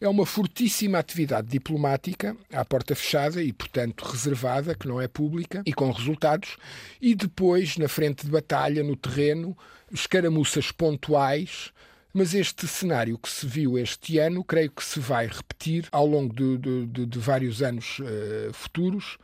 [0.07, 5.63] é uma fortíssima atividade diplomática à porta fechada e, portanto, reservada, que não é pública
[5.67, 6.57] e com resultados,
[7.01, 9.57] e depois, na frente de batalha, no terreno,
[9.93, 11.73] escaramuças pontuais.
[12.15, 16.35] Mas este cenário que se viu este ano, creio que se vai repetir ao longo
[16.35, 19.19] de, de, de, de vários anos uh, futuros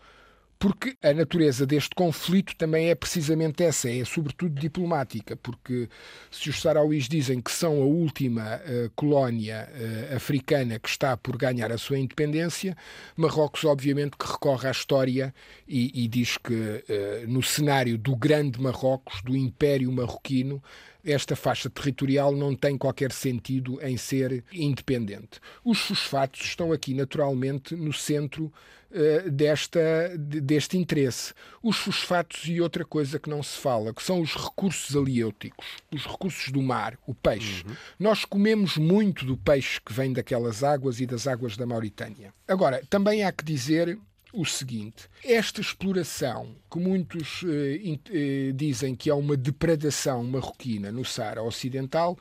[0.62, 5.88] porque a natureza deste conflito também é precisamente essa, é sobretudo diplomática, porque
[6.30, 11.36] se os sarauís dizem que são a última uh, colónia uh, africana que está por
[11.36, 12.76] ganhar a sua independência,
[13.16, 15.34] Marrocos obviamente que recorre à história
[15.66, 20.62] e, e diz que uh, no cenário do grande Marrocos, do Império Marroquino,
[21.04, 25.40] esta faixa territorial não tem qualquer sentido em ser independente.
[25.64, 28.52] Os fosfatos estão aqui naturalmente no centro
[28.90, 31.34] uh, desta, deste interesse.
[31.62, 36.06] Os fosfatos e outra coisa que não se fala, que são os recursos aliêuticos, os
[36.06, 37.64] recursos do mar, o peixe.
[37.66, 37.74] Uhum.
[37.98, 42.32] Nós comemos muito do peixe que vem daquelas águas e das águas da Mauritânia.
[42.46, 43.98] Agora, também há que dizer
[44.32, 51.04] o seguinte: esta exploração, que muitos eh, eh, dizem que é uma depredação marroquina no
[51.04, 52.18] Saara Ocidental,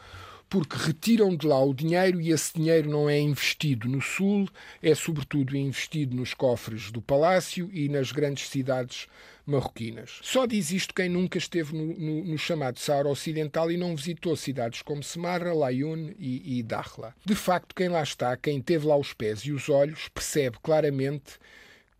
[0.51, 4.49] porque retiram de lá o dinheiro e esse dinheiro não é investido no Sul,
[4.83, 9.07] é sobretudo investido nos cofres do Palácio e nas grandes cidades
[9.45, 10.19] marroquinas.
[10.21, 14.35] Só diz isto quem nunca esteve no, no, no chamado Saara Ocidental e não visitou
[14.35, 17.15] cidades como Semarra, Laayoune e, e Dakhla.
[17.23, 21.39] De facto, quem lá está, quem teve lá os pés e os olhos, percebe claramente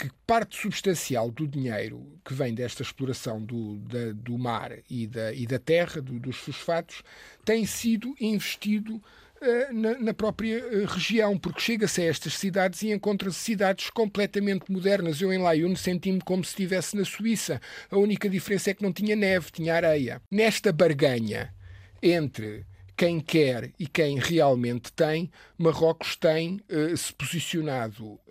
[0.02, 5.32] que parte substancial do dinheiro que vem desta exploração do, da, do mar e da,
[5.32, 7.04] e da terra, do, dos fosfatos,
[7.46, 12.92] tem sido investido uh, na, na, própria uh, região, porque chega-se a estas cidades e
[12.92, 15.22] encontra-se cidades completamente modernas.
[15.22, 17.62] Eu em Laiune senti-me como se estivesse na Suíça.
[17.92, 20.20] A única diferença é que não tinha neve, tinha areia.
[20.32, 21.54] Nesta barganha
[22.02, 22.66] entre
[23.02, 28.22] quem quer e quem realmente tem, Marrocos tem uh, se posicionado uh,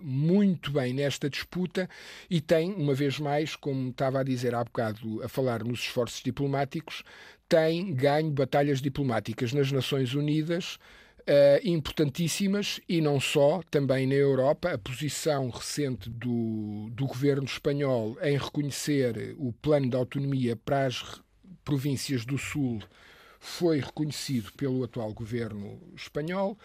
[0.00, 1.86] muito bem nesta disputa
[2.30, 6.22] e tem, uma vez mais, como estava a dizer há bocado, a falar nos esforços
[6.22, 7.02] diplomáticos,
[7.46, 10.78] tem ganho batalhas diplomáticas nas Nações Unidas.
[11.28, 14.72] Uh, importantíssimas e não só, também na Europa.
[14.72, 21.20] A posição recente do, do governo espanhol em reconhecer o plano de autonomia para as
[21.64, 22.80] províncias do Sul
[23.46, 26.58] foi reconhecido pelo atual governo espanhol.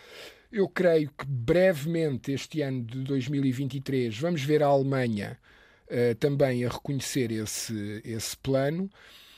[0.51, 5.39] Eu creio que brevemente, este ano de 2023, vamos ver a Alemanha
[5.87, 8.89] uh, também a reconhecer esse, esse plano.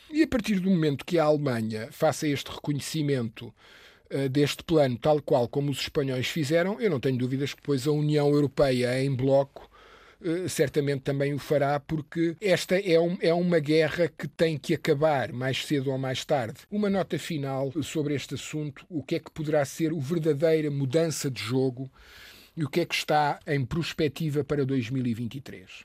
[0.09, 3.53] E a partir do momento que a Alemanha faça este reconhecimento
[4.09, 7.85] uh, deste plano, tal qual como os espanhóis fizeram, eu não tenho dúvidas que depois
[7.85, 9.69] a União Europeia em bloco
[10.47, 15.31] certamente também o fará, porque esta é, um, é uma guerra que tem que acabar
[15.31, 16.61] mais cedo ou mais tarde.
[16.71, 21.29] Uma nota final sobre este assunto: o que é que poderá ser a verdadeira mudança
[21.29, 21.91] de jogo
[22.55, 25.83] e o que é que está em perspectiva para 2023.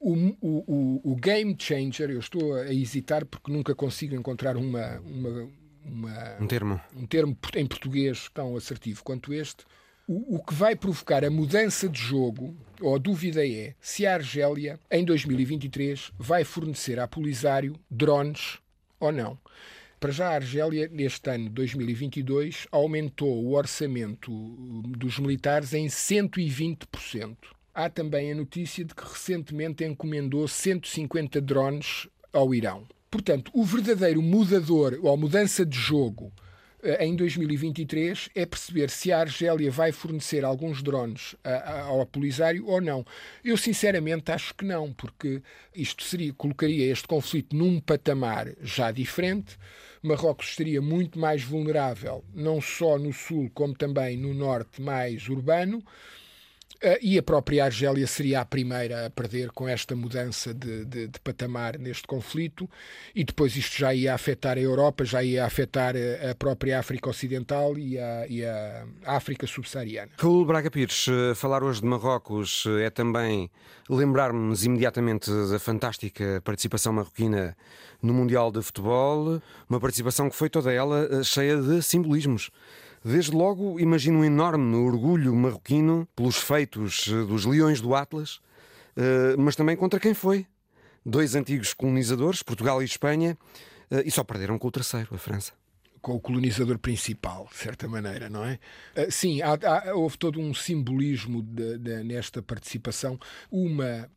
[0.00, 5.50] O, o, o, game changer, eu estou a hesitar porque nunca consigo encontrar uma, uma,
[5.84, 9.64] uma, um termo um termo em português tão assertivo quanto este
[10.08, 14.14] o, o que vai provocar a mudança de jogo, ou a dúvida é se a
[14.14, 18.58] Argélia, em 2023, vai fornecer à Polisário drones
[18.98, 19.38] ou não.
[20.00, 24.30] Para já, a Argélia, neste ano 2022, aumentou o orçamento
[24.96, 27.36] dos militares em 120%.
[27.74, 32.86] Há também a notícia de que recentemente encomendou 150 drones ao Irão.
[33.10, 36.32] Portanto, o verdadeiro mudador ou mudança de jogo
[37.00, 41.34] em 2023 é perceber se a Argélia vai fornecer alguns drones
[41.86, 43.04] ao Polisário ou não.
[43.44, 45.42] Eu sinceramente acho que não, porque
[45.74, 49.56] isto seria, colocaria este conflito num patamar já diferente.
[50.02, 55.82] Marrocos estaria muito mais vulnerável, não só no sul, como também no norte mais urbano.
[56.80, 61.08] Uh, e a própria Argélia seria a primeira a perder com esta mudança de, de,
[61.08, 62.70] de, patamar neste conflito,
[63.12, 67.10] e depois isto já ia afetar a Europa, já ia afetar a, a própria África
[67.10, 70.12] Ocidental e a, e a África subsaariana.
[70.18, 73.50] Raul Braga Pires, eh, falar hoje de Marrocos eh, é também
[73.90, 77.56] lembrar-nos imediatamente da fantástica participação marroquina
[78.00, 82.50] no Mundial de Futebol, uma participação que foi toda ela cheia de simbolismos.
[83.08, 88.38] Desde logo, imagino um enorme orgulho marroquino pelos feitos eh, dos leões do Atlas,
[88.94, 90.46] eh, mas também contra quem foi.
[91.06, 93.34] Dois antigos colonizadores, Portugal e Espanha,
[93.90, 95.54] eh, e só perderam com o terceiro, a França
[96.02, 98.60] com o colonizador principal, de certa maneira, não é?
[99.10, 103.18] Sim, há, há, houve todo um simbolismo de, de, nesta participação,
[103.50, 104.08] uma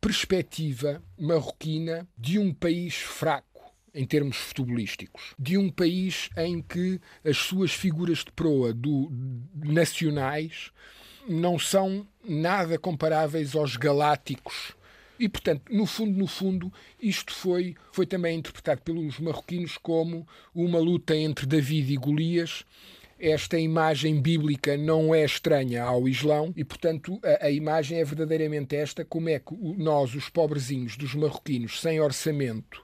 [0.00, 3.47] perspectiva marroquina de um país fraco
[3.98, 9.10] em termos futebolísticos, de um país em que as suas figuras de proa do,
[9.56, 10.70] nacionais
[11.28, 14.72] não são nada comparáveis aos galácticos.
[15.18, 20.78] E, portanto, no fundo, no fundo, isto foi, foi também interpretado pelos marroquinos como uma
[20.78, 22.64] luta entre David e Golias,
[23.18, 28.76] esta imagem bíblica não é estranha ao Islão e, portanto, a, a, imagem é verdadeiramente
[28.76, 32.80] esta: como é que nós, os pobrezinhos dos marroquinos, sem orçamento,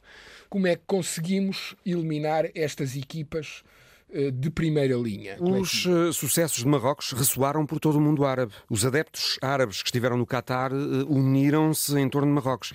[0.54, 3.64] como é que conseguimos eliminar estas equipas
[4.08, 5.36] eh, de primeira linha.
[5.40, 8.52] Os uh, sucessos de Marrocos ressoaram por todo o mundo árabe.
[8.70, 12.72] Os adeptos árabes que estiveram no Catar uh, uniram-se em torno de Marrocos.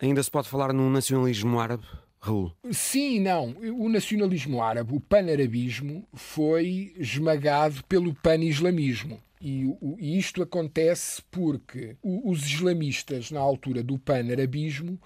[0.00, 1.82] Ainda se pode falar num nacionalismo árabe?
[2.20, 2.52] Raul?
[2.70, 3.56] Sim e não.
[3.76, 9.20] O nacionalismo árabe, o panarabismo, foi esmagado pelo pan-islamismo.
[9.40, 9.64] E,
[9.98, 14.96] e, isto acontece porque os islamistas, na altura do pan-arabismo,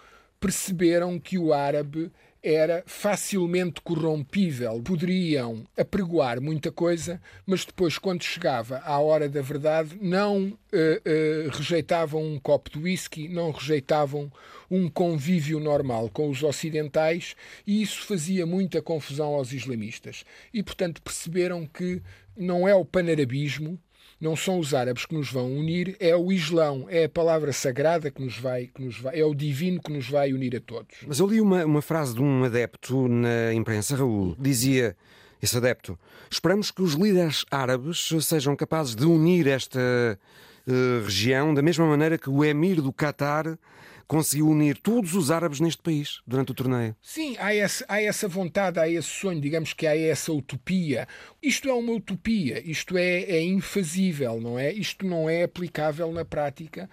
[0.40, 2.11] perceberam que o árabe
[2.42, 4.81] era facilmente corrompível.
[4.83, 11.50] Poderiam apregoar muita coisa, mas depois, quando chegava à hora da verdade, não uh, uh,
[11.53, 14.33] rejeitavam um copo de whisky, não rejeitavam
[14.70, 20.24] um convívio normal com os ocidentais, e isso fazia muita confusão aos islamistas.
[20.53, 22.00] E, portanto, perceberam que
[22.37, 23.79] não é o panarabismo
[24.20, 28.11] não são os árabes que nos vão unir, é o Islão, é a palavra sagrada
[28.11, 30.94] que nos vai, que nos vai é o divino que nos vai unir a todos.
[31.06, 34.94] Mas eu li uma, uma frase de um adepto na imprensa, Raul, dizia
[35.42, 35.98] esse adepto:
[36.30, 42.18] Esperamos que os líderes árabes sejam capazes de unir esta uh, região da mesma maneira
[42.18, 43.59] que o emir do Qatar
[44.11, 46.96] conseguiu unir todos os árabes neste país durante o torneio.
[47.01, 51.07] Sim, há essa, há essa vontade, há esse sonho, digamos que há essa utopia.
[51.40, 54.73] Isto é uma utopia, isto é, é infazível, não é?
[54.73, 56.90] Isto não é aplicável na prática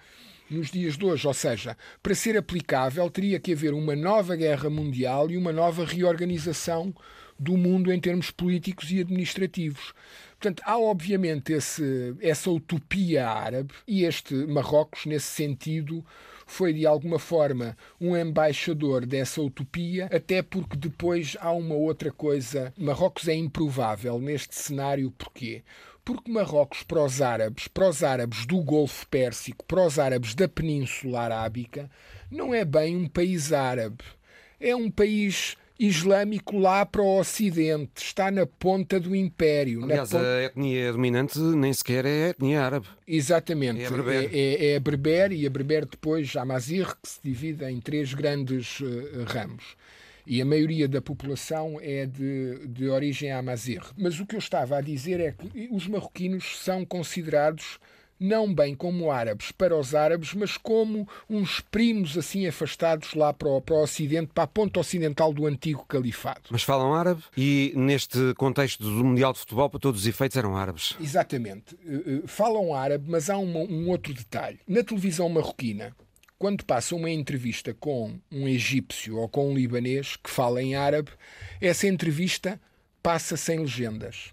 [0.48, 1.26] nos dias de hoje.
[1.26, 5.84] Ou seja, para ser aplicável, teria que haver uma nova guerra mundial e uma nova
[5.84, 6.94] reorganização
[7.36, 9.92] do mundo em termos políticos e administrativos.
[10.38, 16.06] Portanto, há obviamente esse, essa utopia árabe e este Marrocos, nesse sentido,
[16.48, 22.72] foi de alguma forma um embaixador dessa utopia, até porque depois há uma outra coisa.
[22.76, 25.62] Marrocos é improvável neste cenário, porquê?
[26.04, 30.48] Porque Marrocos, para os árabes, para os árabes do Golfo Pérsico, para os árabes da
[30.48, 31.90] Península Arábica,
[32.30, 34.02] não é bem um país árabe.
[34.58, 39.84] É um país islâmico lá para o Ocidente, está na ponta do Império.
[39.84, 40.24] Aliás, ponta...
[40.24, 42.86] a etnia dominante nem sequer é a etnia árabe.
[43.06, 46.86] Exatamente, é a berber, é, é, é a berber e a berber depois a Amazir,
[47.00, 49.76] que se divide em três grandes uh, ramos.
[50.26, 53.80] E a maioria da população é de, de origem amazir.
[53.96, 57.78] Mas o que eu estava a dizer é que os marroquinos são considerados
[58.18, 63.48] não bem como árabes para os árabes, mas como uns primos assim afastados lá para
[63.48, 66.42] o, para o Ocidente, para a ponta ocidental do antigo califado.
[66.50, 70.56] Mas falam árabe e neste contexto do Mundial de Futebol, para todos os efeitos, eram
[70.56, 70.96] árabes.
[71.00, 71.76] Exatamente.
[71.86, 74.58] Eh, eh, falam árabe, mas há uma, um outro detalhe.
[74.66, 75.94] Na televisão marroquina,
[76.38, 81.10] quando passa uma entrevista com um egípcio ou com um libanês que fala em árabe,
[81.60, 82.60] essa entrevista
[83.02, 84.32] passa sem legendas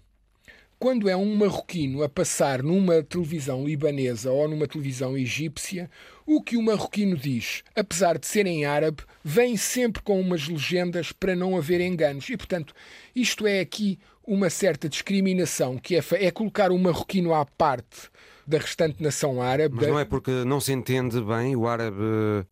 [0.78, 5.90] quando é um marroquino a passar numa televisão libanesa ou numa televisão egípcia,
[6.26, 11.12] o que o marroquino diz, apesar de ser em árabe, vem sempre com umas legendas
[11.12, 12.28] para não haver enganos.
[12.28, 12.74] E, portanto,
[13.14, 18.10] isto é aqui uma certa discriminação, que é, é colocar o marroquino à parte
[18.46, 19.74] da restante nação árabe.
[19.76, 21.96] Mas não é porque não se entende bem o árabe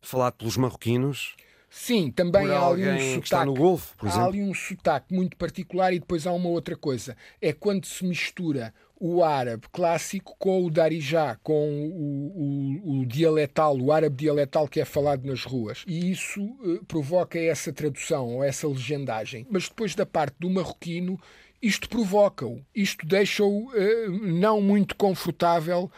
[0.01, 1.35] falado pelos marroquinos?
[1.77, 3.23] Sim, também há ali um sotaque.
[3.25, 4.29] Está no Golfo, por há exemplo.
[4.29, 7.17] ali um sotaque muito particular e depois há uma outra coisa.
[7.41, 13.77] É quando se mistura o árabe clássico com o darijá, com o, o, o, dialetal,
[13.77, 15.83] o árabe dialetal que é falado nas ruas.
[15.85, 19.45] E isso uh, provoca essa tradução ou essa legendagem.
[19.51, 21.19] Mas depois da parte do marroquino,
[21.61, 25.91] isto provoca-o, isto deixa-o uh, não muito confortável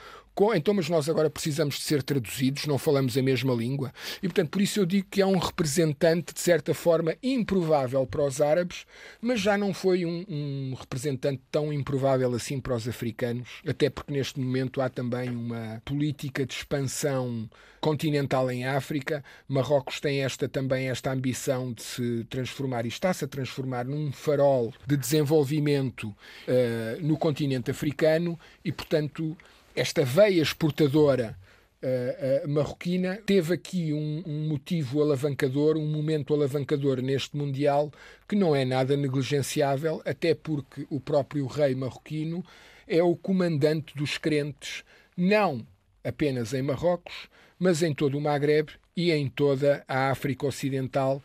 [0.56, 3.92] então, mas nós agora precisamos de ser traduzidos, não falamos a mesma língua.
[4.22, 8.24] E, portanto, por isso eu digo que é um representante, de certa forma, improvável para
[8.24, 8.86] os árabes,
[9.20, 14.14] mas já não foi um, um representante tão improvável assim para os africanos, até porque
[14.14, 17.50] neste momento há também uma política de expansão
[17.80, 19.24] continental em África.
[19.48, 24.74] Marrocos tem esta também esta ambição de se transformar e está-se a transformar num farol
[24.86, 29.38] de desenvolvimento uh, no continente africano e, portanto,
[29.78, 31.38] esta veia exportadora
[31.84, 37.94] uh, uh, marroquina teve aqui um, um, motivo alavancador, um momento alavancador neste Mundial
[38.28, 42.44] que não é nada negligenciável, até porque o próprio rei marroquino
[42.88, 44.84] é o comandante dos crentes,
[45.16, 45.66] não
[46.04, 47.28] apenas em Marrocos,
[47.60, 51.22] mas em todo o Maghreb e em toda a África Ocidental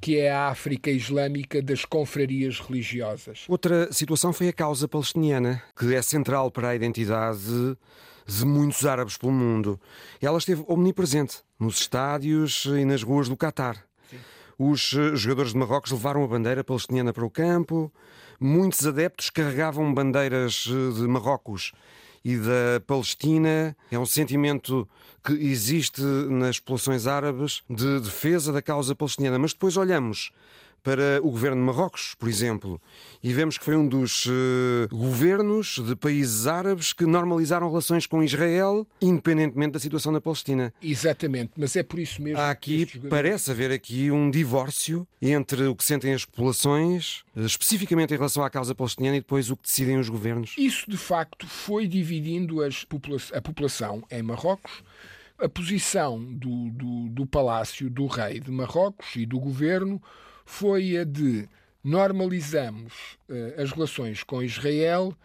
[0.00, 3.44] que é a África Islâmica das confrarias religiosas.
[3.48, 7.76] Outra situação foi a causa palestiniana, que é central para a identidade
[8.26, 9.78] de muitos árabes pelo mundo.
[10.20, 13.84] Ela esteve omnipresente nos estádios e nas ruas do Catar.
[14.58, 17.90] Os eh, jogadores de Marrocos levaram a bandeira palestiniana para o campo,
[18.38, 21.72] muitos adeptos carregavam bandeiras eh, de Marrocos
[22.24, 23.76] e da Palestina.
[23.90, 24.88] É um sentimento
[25.24, 29.38] que existe nas populações árabes de defesa da causa palestiniana.
[29.38, 30.30] Mas depois olhamos
[30.82, 32.80] para o governo de Marrocos, por exemplo,
[33.22, 38.22] e vemos que foi um dos uh, governos de países árabes que normalizaram relações com
[38.22, 40.72] Israel, independentemente da situação na Palestina.
[40.82, 42.40] Exatamente, mas é por isso mesmo.
[42.40, 48.14] Há aqui, parece haver aqui um divórcio entre o que sentem as populações, eh, especificamente
[48.14, 50.54] em relação à causa palestiniana, e depois o que decidem os governos.
[50.56, 52.56] Isso, de facto, foi dividindo
[52.88, 54.82] popula a população em Marrocos
[55.38, 60.00] a posição do, do, do, palácio do rei de Marrocos e do governo
[60.50, 61.48] foi a de
[61.82, 62.92] normalizamos
[63.28, 65.16] uh, as relações com Israel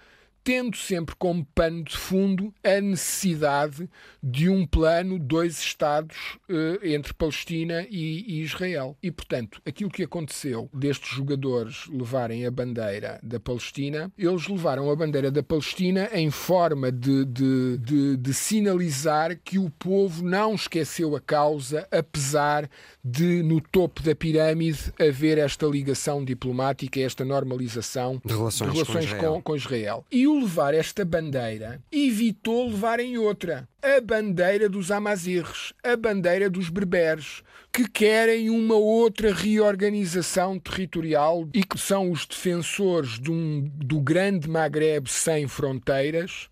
[0.46, 3.90] tendo sempre como pano de fundo a necessidade
[4.22, 8.96] de um plano, dois Estados eh, entre Palestina e, e, Israel.
[9.02, 14.96] E, portanto, aquilo que aconteceu destes jogadores levarem a bandeira da Palestina, eles levaram a
[14.96, 21.16] bandeira da Palestina em forma de, de, de, de sinalizar que o povo não esqueceu
[21.16, 22.70] a causa, apesar
[23.04, 29.06] de, no topo da pirâmide, haver esta ligação diplomática, esta normalização de relações, de relações
[29.06, 29.34] com, Israel.
[29.34, 30.06] Com, com Israel.
[30.12, 33.68] E levar esta bandeira, evitou levarem outra.
[33.82, 41.64] A bandeira dos Amazirres, a bandeira dos Berberes, que querem uma outra reorganização territorial e
[41.64, 46.50] que são os defensores de um, do grande Maghreb sem fronteiras,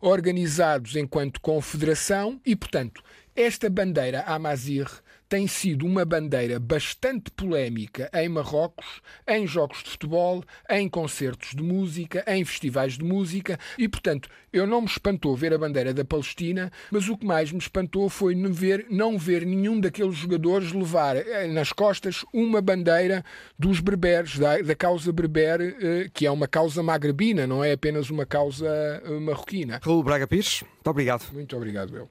[0.00, 3.02] organizados enquanto confederação, e, portanto,
[3.34, 4.86] esta bandeira Amazir
[5.28, 11.62] tem sido uma bandeira bastante polémica em Marrocos, em jogos de futebol, em concertos de
[11.62, 16.04] música, em festivais de música e, portanto, eu não me espantou ver a bandeira da
[16.04, 20.72] Palestina, mas o que mais me espantou foi não ver, não ver nenhum daqueles jogadores
[20.72, 23.24] levar eh, nas costas uma bandeira
[23.58, 28.10] dos berberes, da, da causa berber, eh, que é uma causa magrebina, não é apenas
[28.10, 29.80] uma causa eh, marroquina.
[29.82, 31.32] Raul Braga Pires, muito obrigado.
[31.32, 32.10] Muito obrigado, eu.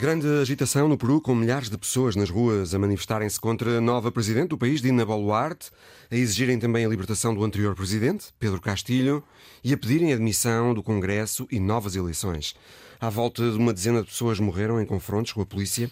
[0.00, 4.10] Grande agitação no Peru, com milhares de pessoas nas ruas a manifestarem-se contra a nova
[4.10, 5.70] presidente do país, Dina Boluarte,
[6.10, 9.22] a exigirem também a libertação do anterior presidente, Pedro Castilho,
[9.62, 12.54] e a pedirem admissão do Congresso e novas eleições.
[12.98, 15.90] À volta de uma dezena de pessoas morreram em confrontos com a polícia.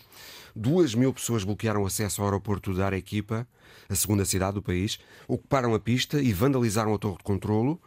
[0.57, 3.47] Duas mil pessoas bloquearam o acesso ao aeroporto de Arequipa,
[3.91, 4.99] a segunda cidade do país,
[5.29, 7.79] ocuparam a pista e vandalizaram a torre de controlo.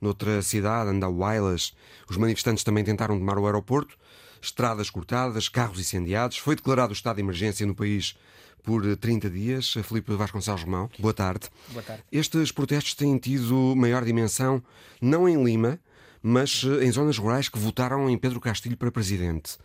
[0.00, 1.74] Noutra cidade, Andauailas,
[2.08, 3.96] os manifestantes também tentaram tomar o aeroporto,
[4.44, 6.38] estradas cortadas, carros incendiados.
[6.38, 8.16] Foi declarado o estado de emergência no país
[8.62, 9.72] por 30 dias.
[9.82, 11.48] Felipe Vasconcelos Romão, boa tarde.
[11.70, 12.02] Boa tarde.
[12.12, 14.62] Estes protestos têm tido maior dimensão,
[15.00, 15.78] não em Lima,
[16.22, 19.58] mas em zonas rurais que votaram em Pedro Castilho para presidente.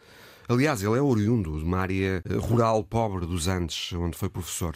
[0.47, 4.75] Aliás, ele é oriundo de uma área rural pobre dos Andes, onde foi professor.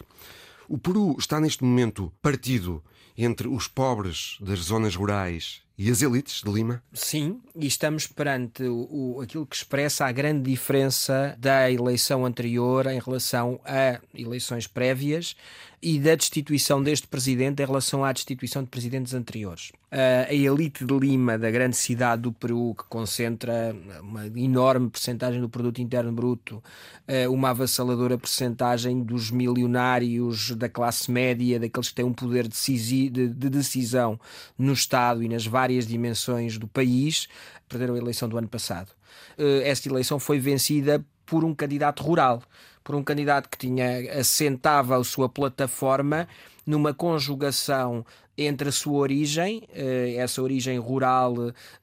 [0.70, 2.84] O Peru está neste momento partido
[3.18, 6.84] entre os pobres das zonas rurais e as elites de Lima?
[6.94, 12.86] Sim, e estamos perante o, o, aquilo que expressa a grande diferença da eleição anterior
[12.88, 15.36] em relação a eleições prévias
[15.84, 19.72] e da destituição deste presidente em relação à destituição de presidentes anteriores.
[19.92, 25.42] Uh, a elite de Lima, da grande cidade do Peru, que concentra uma enorme percentagem
[25.42, 26.64] do produto interno bruto,
[27.08, 33.10] uh, uma avassaladora percentagem dos milionários da classe média, daqueles que têm um poder de,
[33.10, 34.18] de decisão
[34.58, 37.28] no Estado e nas várias dimensões do país,
[37.68, 38.90] perderam a eleição do ano passado.
[39.38, 42.42] Uh, esta eleição foi vencida por um candidato rural
[42.84, 46.28] por um candidato que tinha assentava a sua plataforma
[46.66, 48.06] numa conjugação
[48.38, 51.36] entre a sua origem, eh, essa origem rural,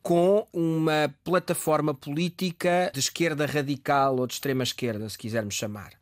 [0.02, 5.92] com uma plataforma política de esquerda radical ou de extrema esquerda, se quisermos chamar.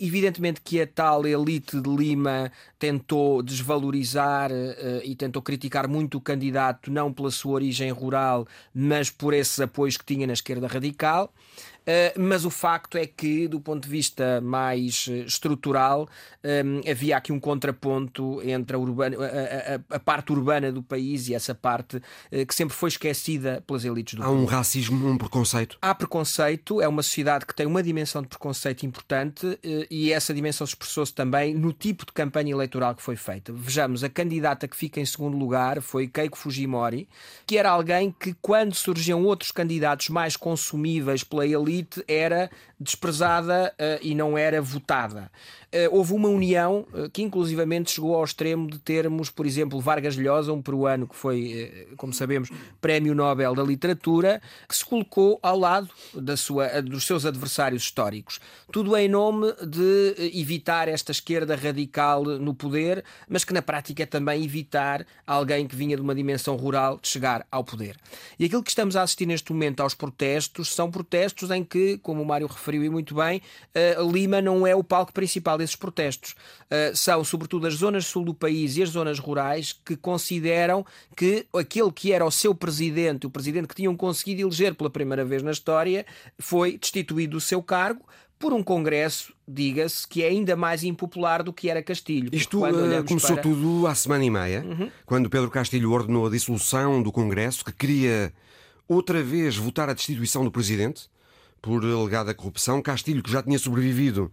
[0.00, 6.20] Evidentemente que a tal elite de Lima tentou desvalorizar uh, e tentou criticar muito o
[6.20, 11.32] candidato, não pela sua origem rural, mas por esses apoios que tinha na esquerda radical.
[11.88, 16.06] Uh, mas o facto é que, do ponto de vista mais eh, estrutural,
[16.44, 21.30] um, havia aqui um contraponto entre a, urbana, a, a, a, parte urbana do país
[21.30, 25.16] e essa parte uh, que sempre foi esquecida pelas elites do Há um racismo, um
[25.16, 25.78] preconceito?
[25.80, 29.58] Há preconceito, é uma sociedade que tem uma dimensão de preconceito importante
[29.90, 33.50] e essa dimensão expressou-se também no tipo de campanha eleitoral que foi feita.
[33.50, 37.08] Vejamos, a candidata que fica em segundo lugar foi Keiko Fujimori,
[37.46, 42.50] que era alguém que, quando surgiam outros candidatos mais consumíveis pela elite, era
[42.80, 45.30] desprezada uh, e não era votada.
[45.68, 50.16] Uh, houve uma união uh, que inclusivamente chegou ao extremo de termos, por exemplo, Vargas
[50.16, 52.48] Llosa, um peruano que foi, como sabemos,
[52.80, 58.40] Prémio Nobel da Literatura, que se colocou ao lado da sua, dos seus adversários históricos.
[58.72, 64.06] Tudo em nome de evitar esta esquerda radical no poder, mas que na prática é
[64.06, 67.96] também evitar alguém que vinha de uma dimensão rural chegar ao poder.
[68.38, 72.22] E aquilo que estamos a assistir neste momento aos protestos são protestos em que, como
[72.22, 73.40] o Mário referiu e muito bem,
[73.74, 76.32] uh, Lima não é o palco principal desses protestos.
[76.64, 80.84] Uh, são, sobretudo, as zonas sul do país e as zonas rurais que consideram
[81.16, 85.24] que aquele que era o seu presidente, o presidente que tinham conseguido eleger pela primeira
[85.24, 86.04] vez na história,
[86.38, 88.04] foi destituído do seu cargo
[88.38, 92.30] por um Congresso, diga-se, que é ainda mais impopular do que era Castilho.
[92.32, 93.42] Isto uh, começou para...
[93.42, 94.90] tudo há semana e meia, uhum.
[95.04, 98.32] quando Pedro Castilho ordenou a dissolução do Congresso, que queria
[98.86, 101.08] outra vez votar a destituição do Presidente
[101.60, 102.80] por alegada corrupção.
[102.80, 104.30] Castilho, que já tinha sobrevivido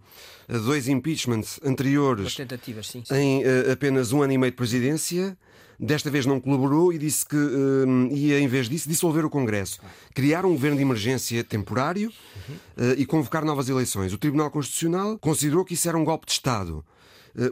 [0.48, 2.36] a dois impeachments anteriores
[2.82, 3.14] sim, sim.
[3.14, 5.36] em uh, apenas um ano e meio de presidência,
[5.78, 9.80] desta vez não colaborou e disse que uh, ia, em vez disso, dissolver o Congresso,
[10.14, 14.12] criar um governo de emergência temporário uh, e convocar novas eleições.
[14.12, 16.84] O Tribunal Constitucional considerou que isso era um golpe de Estado.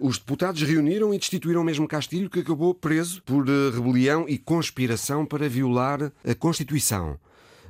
[0.01, 5.47] Os deputados reuniram e destituíram mesmo Castilho, que acabou preso por rebelião e conspiração para
[5.47, 7.19] violar a Constituição.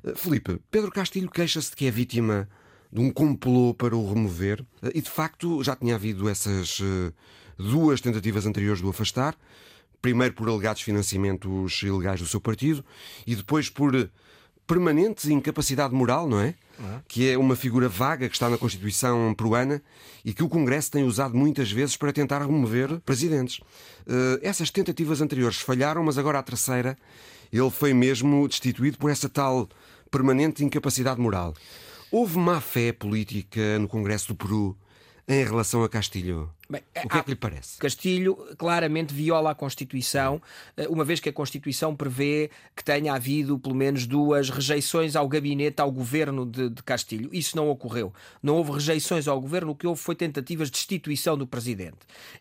[0.05, 2.49] Eh, Felipe, Pedro Castilho queixa-se de que é vítima
[2.93, 7.13] de um complô para o remover eh, e de facto já tinha havido essas eh,
[7.59, 9.37] duas tentativas anteriores de o afastar.
[10.03, 12.85] Primeiro por alegados financiamentos ilegais do seu partido
[13.27, 14.11] e depois por
[14.67, 16.55] permanente incapacidade moral, não é?
[17.09, 19.83] Que é uma figura vaga que está na Constituição peruana
[20.23, 23.61] e que o Congresso tem usado muitas vezes para tentar remover presidentes.
[24.43, 26.99] essas tentativas anteriores falharam, mas agora a terceira,
[27.51, 29.69] ele foi mesmo destituído por essa tal
[30.15, 31.55] permanente incapacidade moral.
[32.09, 34.79] Houve má fé política no Congresso do Peru
[35.27, 36.49] em relação a Castilho?
[36.69, 37.77] Bem, o que é que lhe parece?
[37.79, 40.41] Castilho claramente viola a Constituição,
[40.77, 45.29] eh, uma vez que a Constituição prevê que tenha havido pelo menos duas rejeições ao
[45.29, 47.29] gabinete, ao governo de, de Castilho.
[47.33, 48.15] Isso não ocorreu.
[48.43, 51.99] Não houve rejeições ao governo, o que houve foi tentativas de destituição do presidente.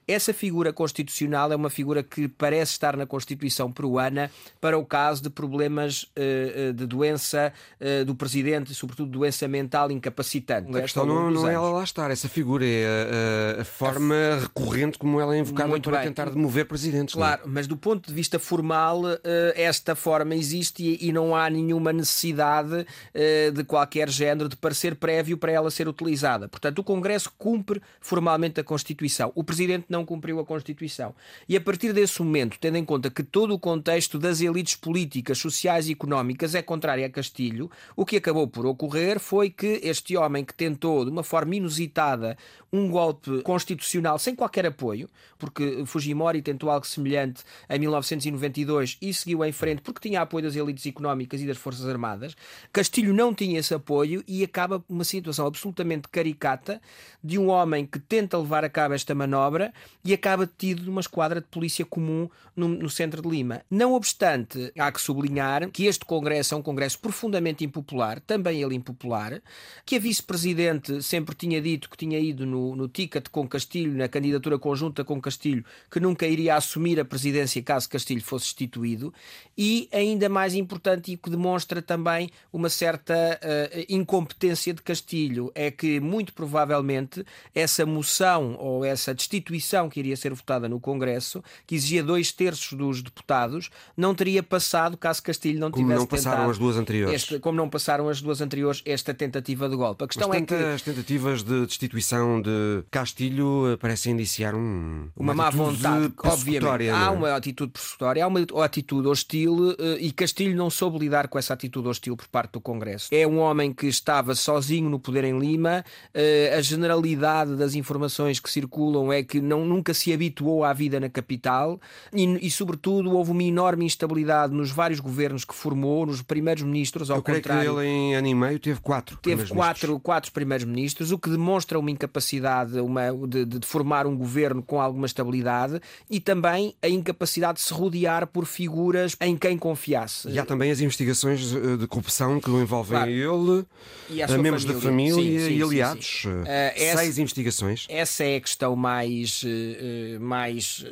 [0.07, 5.21] Essa figura constitucional é uma figura que parece estar na Constituição peruana para o caso
[5.21, 7.51] de problemas uh, de doença
[7.82, 10.76] uh, do presidente, sobretudo doença mental incapacitante.
[10.78, 14.39] A questão não, não é ela lá estar, essa figura é a, a forma forma
[14.39, 16.07] recorrente como ela é invocada Muito para bem.
[16.07, 17.16] tentar demover presidentes.
[17.16, 17.18] É?
[17.18, 21.91] Claro, mas do ponto de vista formal, eh, esta forma existe e não há nenhuma
[21.91, 26.47] necessidade eh, de qualquer género de parecer prévio para ela ser utilizada.
[26.47, 29.32] Portanto, o Congresso cumpre formalmente a Constituição.
[29.36, 31.16] O Presidente não cumpriu a Constituição.
[31.47, 35.38] E a partir desse momento, tendo em conta que todo o contexto das elites políticas,
[35.38, 40.16] sociais e económicas é contrário a Castilho, o que acabou por ocorrer foi que este
[40.18, 42.38] homem que tentou, de uma forma inusitada,
[42.72, 49.43] um golpe constitucional sem qualquer apoio, porque Fujimori tentou algo semelhante em 1992 e seguiu
[49.43, 52.36] em frente porque tinha apoio das elites económicas e das Forças Armadas.
[52.72, 56.82] Castilho não tinha esse apoio e acaba uma situação absolutamente caricata
[57.24, 59.74] de um homem que tenta levar a cabo esta manobra
[60.04, 63.62] e acaba detido numa esquadra de polícia comum no, no centro de Lima.
[63.70, 68.76] Não obstante, há que sublinhar que este congresso é um congresso profundamente impopular, também ele
[68.76, 69.41] impopular,
[69.86, 73.97] que a vice-presidente sempre tinha dito que tinha ido no, no ticket com Castilho Castilho,
[73.97, 79.13] na candidatura conjunta com Castilho, que nunca iria assumir a presidência caso Castilho fosse destituído,
[79.57, 85.69] e ainda mais importante e que demonstra também uma certa uh, incompetência de Castilho, é
[85.69, 87.23] que muito provavelmente
[87.53, 92.73] essa moção ou essa destituição que iria ser votada no Congresso, que exigia dois terços
[92.77, 97.15] dos deputados, não teria passado caso Castilho não como tivesse não passaram as duas anteriores.
[97.15, 100.03] Este, como não passaram as duas anteriores, esta tentativa de golpe.
[100.03, 105.34] A questão Mas é que as tentativas de destituição de Castilho parecem indiciar um, uma,
[105.34, 106.89] uma má vontade, obviamente.
[106.89, 107.09] Há é?
[107.09, 111.53] uma atitude persecutória, há uma atitude hostil eh, e Castilho não soube lidar com essa
[111.53, 113.09] atitude hostil por parte do Congresso.
[113.11, 118.39] É um homem que estava sozinho no poder em Lima, eh, a generalidade das informações
[118.39, 121.77] que circulam é que não, nunca se habituou à vida na capital
[122.13, 127.11] e, e, sobretudo, houve uma enorme instabilidade nos vários governos que formou, nos primeiros ministros,
[127.11, 127.73] ao Eu creio contrário.
[127.73, 129.17] que ele em ano e meio teve quatro.
[129.17, 134.15] Teve quatro, quatro primeiros ministros, o que demonstra uma incapacidade uma, de, de, formar um
[134.15, 139.57] governo com alguma estabilidade e também a incapacidade de se rodear por figuras em quem
[139.57, 140.30] confiasse.
[140.30, 143.09] E há também as investigações de corrupção que o envolvem claro.
[143.09, 144.74] ele, a membros família.
[144.74, 146.21] da família sim, sim, e aliados.
[146.21, 147.88] Sim, uh, Seis essa, investigações.
[147.89, 150.86] Essa é a questão mais, uh, mais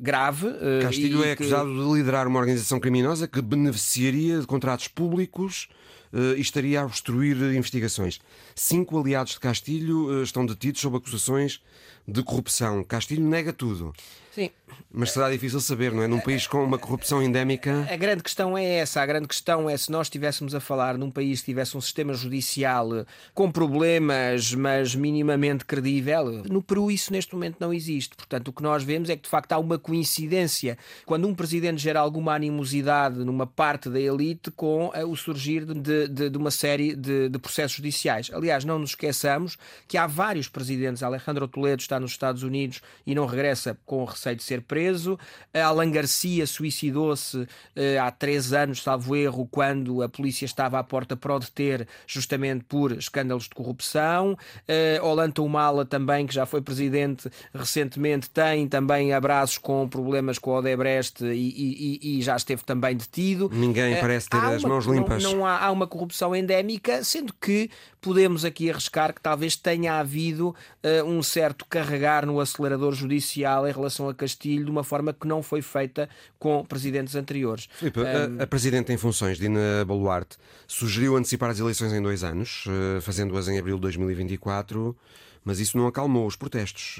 [0.00, 0.48] grave.
[0.48, 1.76] Uh, Castilho é acusado que...
[1.76, 5.68] de liderar uma organização criminosa que beneficiaria de contratos públicos
[6.12, 8.18] e estaria a obstruir investigações.
[8.54, 11.60] Cinco aliados de Castilho estão detidos sob acusações
[12.06, 12.84] de corrupção.
[12.84, 13.92] Castilho nega tudo.
[14.36, 14.50] Sim.
[14.92, 16.06] Mas será difícil saber, não é?
[16.06, 17.86] Num país com uma corrupção endémica.
[17.90, 19.00] A grande questão é essa.
[19.00, 22.12] A grande questão é se nós estivéssemos a falar num país que tivesse um sistema
[22.12, 26.42] judicial com problemas, mas minimamente credível.
[26.50, 28.14] No Peru isso neste momento não existe.
[28.16, 31.82] Portanto, o que nós vemos é que de facto há uma coincidência quando um presidente
[31.82, 36.50] gera alguma animosidade numa parte da elite com eh, o surgir de, de, de uma
[36.50, 38.30] série de, de, processos judiciais.
[38.32, 41.02] Aliás, não nos esqueçamos que há vários presidentes.
[41.02, 45.18] Alejandro Toledo está nos Estados Unidos e não regressa com receio receio de ser preso.
[45.54, 51.16] Alan Garcia suicidou-se eh, há três anos, salvo erro, quando a polícia estava à porta
[51.16, 54.36] para o deter, justamente por escândalos de corrupção.
[54.68, 60.50] Uh, Olanta Humala também, que já foi presidente recentemente, tem também abraços com problemas com
[60.50, 63.50] o Odebrecht e, e, e já esteve também detido.
[63.52, 65.22] Ninguém parece ter as uma, mãos limpas.
[65.22, 67.70] Não, não há, há, uma corrupção endémica, sendo que
[68.00, 73.72] podemos aqui arriscar que talvez tenha havido uh, um certo carregar no acelerador judicial em
[73.72, 76.08] relação a Castilho de uma forma que não foi feita
[76.38, 77.68] com presidentes anteriores.
[77.72, 78.40] Filipe, um...
[78.40, 80.36] a, a, Presidente em funções, Dina Baluarte,
[80.66, 84.96] sugeriu antecipar as eleições em dois anos, uh, fazendo-as em abril de 2024
[85.44, 86.98] mas isso não acalmou os protestos.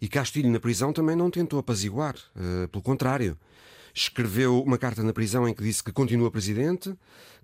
[0.00, 2.14] E Castilho, na prisão, também não tentou apaziguar.
[2.34, 3.36] Uh, pelo contrário,
[3.94, 6.94] escreveu uma carta na prisão em que disse que continua presidente,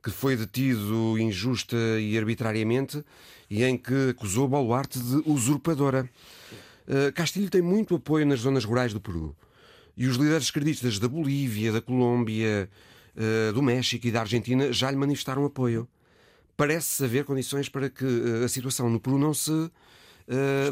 [0.03, 3.05] que foi detido injusta e arbitrariamente
[3.51, 6.09] e em que acusou Baluarte de usurpadora.
[6.87, 9.34] Eh, Castilho tem muito apoio nas zonas rurais do Peru.
[9.97, 12.68] E os líderes esquerdistas da Bolívia, da Colômbia,
[13.16, 15.89] eh, do México e da Argentina já lhe manifestaram apoio.
[16.57, 19.70] Parece haver condições para que eh, a situação no Peru não se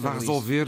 [0.00, 0.66] vá resolver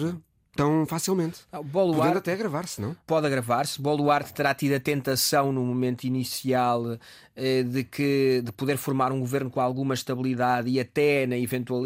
[0.54, 1.40] tão facilmente.
[1.52, 2.96] Ah, Boluarte, Podendo até agravar-se, não?
[3.06, 3.80] Pode agravar-se.
[3.80, 6.98] Boluarte terá tido a tentação no momento inicial
[7.36, 11.82] de que de poder formar um governo com alguma estabilidade e até na eventual,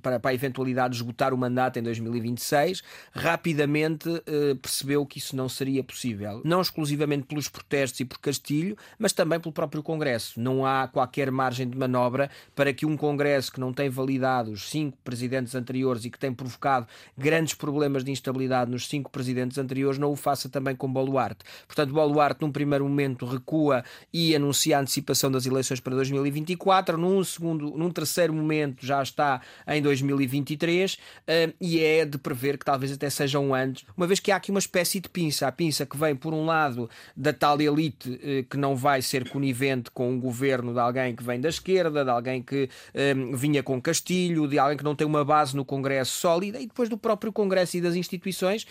[0.00, 2.82] para, para a eventualidade de esgotar o mandato em 2026,
[3.12, 6.40] rapidamente eh, percebeu que isso não seria possível.
[6.44, 10.40] Não exclusivamente pelos protestos e por Castilho, mas também pelo próprio Congresso.
[10.40, 14.68] Não há qualquer margem de manobra para que um Congresso que não tem validado os
[14.68, 16.86] cinco presidentes anteriores e que tem provocado
[17.16, 21.44] grandes problemas de instabilidade nos cinco presidentes anteriores não o faça também com Boluarte.
[21.66, 27.70] Portanto, Boluarte, num primeiro momento, recua e anuncia antecipação das eleições para 2024, num, segundo,
[27.76, 32.92] num terceiro momento já está em 2023 uh, eh, e é de prever que talvez
[32.92, 35.46] até sejam antes, uma vez que há aqui uma espécie de pinça.
[35.46, 39.28] A pinça que vem, por um lado, da tal elite uh, que não vai ser
[39.30, 43.62] conivente com um governo de alguém que vem da esquerda, de alguém que uh, vinha
[43.62, 46.98] com Castilho, de alguém que não tem uma base no Congresso sólida e depois do
[46.98, 48.66] próprio Congresso e das instituições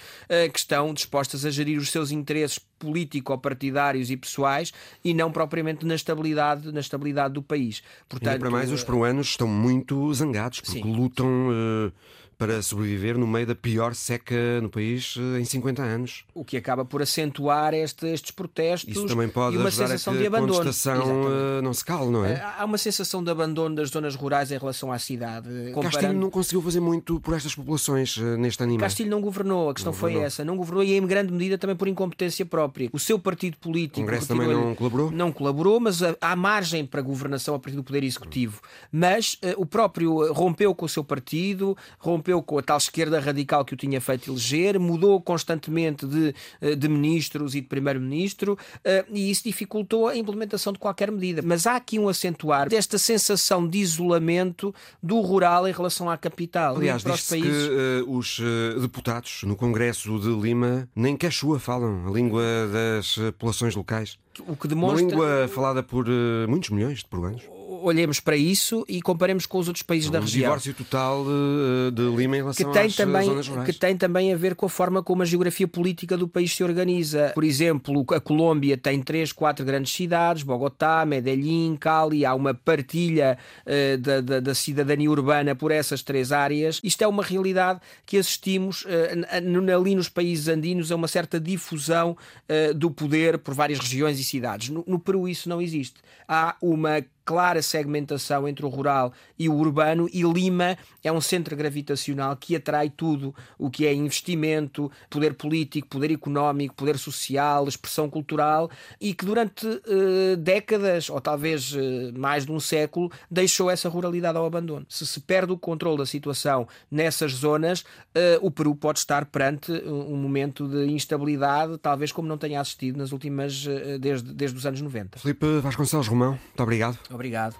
[0.54, 4.74] que estão dispostas a gerir os seus interesses político-partidários e pessoais
[5.06, 7.84] e não propriamente na estabilidade, na estabilidade do país.
[8.10, 10.94] Portanto, e para mais, os peruanos estão muito zangados porque sim.
[10.94, 11.50] lutam.
[11.50, 16.24] Uh para sobreviver no meio da pior seca no país eh, em 50 anos.
[16.34, 20.26] O que acaba por acentuar este, estes protestos Isso também pode e uma sensação de
[20.26, 20.54] abandono.
[20.54, 22.42] a contestação uh, não se cale, não é?
[22.58, 25.48] Há uma sensação de abandono das zonas rurais em relação à cidade.
[25.72, 25.92] Comparando...
[25.92, 28.80] Castilho não conseguiu fazer muito por estas populações neste anime.
[28.80, 30.44] Castilho não governou, a questão não foi essa.
[30.44, 32.90] Não governou e em grande medida também por incompetência própria.
[32.92, 34.00] O seu partido político...
[34.00, 35.12] O Congresso também não colaborou?
[35.12, 38.62] Não colaborou, mas há margem para a governação a partir do Poder Executivo.
[38.92, 43.20] Mas uh, o próprio rompeu com o seu partido, rompeu rompeu com a tal esquerda
[43.20, 48.58] radical que o tinha feito eleger, mudou constantemente de, eh, de ministros e de primeiro-ministro
[48.84, 51.42] eh, e isso dificultou a implementação de qualquer medida.
[51.44, 56.78] Mas há aqui um acentuar desta sensação de isolamento do rural em relação à capital.
[56.78, 57.68] Aliás, diz países...
[57.68, 63.16] que uh, os uh, deputados no Congresso de Lima nem quechua falam, a língua das
[63.34, 64.18] populações locais.
[64.48, 65.04] O que demonstra...
[65.04, 69.58] Uma língua falada por uh, muitos milhões de peruanos olhemos para isso e comparemos com
[69.58, 70.44] os outros países um da região.
[70.44, 73.70] divórcio total de, de Lima em relação que tem às também, zonas rurais.
[73.70, 76.64] Que tem também a ver com a forma como a geografia política do país se
[76.64, 77.32] organiza.
[77.34, 83.38] Por exemplo, a Colômbia tem três, quatro grandes cidades, Bogotá, Medellín, Cali, há uma partilha
[83.66, 86.80] uh, da, da, da, cidadania urbana por essas três áreas.
[86.84, 92.18] Isto é uma realidade que assistimos uh, ali nos países andinos a uma certa difusão
[92.50, 94.70] uh, do poder por várias regiões e cidades.
[94.70, 95.96] No, no Peru isso não existe.
[96.28, 101.56] Há uma clara segmentação entre o rural e o urbano, e Lima é um centro
[101.56, 108.10] gravitacional que atrai tudo o que é investimento, poder político, poder económico, poder social, expressão
[108.10, 108.70] cultural,
[109.00, 111.80] e que durante uh, décadas, ou talvez uh,
[112.16, 114.86] mais de um século, deixou essa ruralidade ao abandono.
[114.90, 119.72] Se se perde o controle da situação nessas zonas, uh, o Peru pode estar perante
[119.72, 123.66] um momento de instabilidade, talvez como não tenha assistido nas últimas,
[124.00, 125.20] desde, desde os anos 90.
[125.20, 126.98] Felipe Vasconcelos Romão, muito obrigado.
[127.14, 127.56] Obrigado.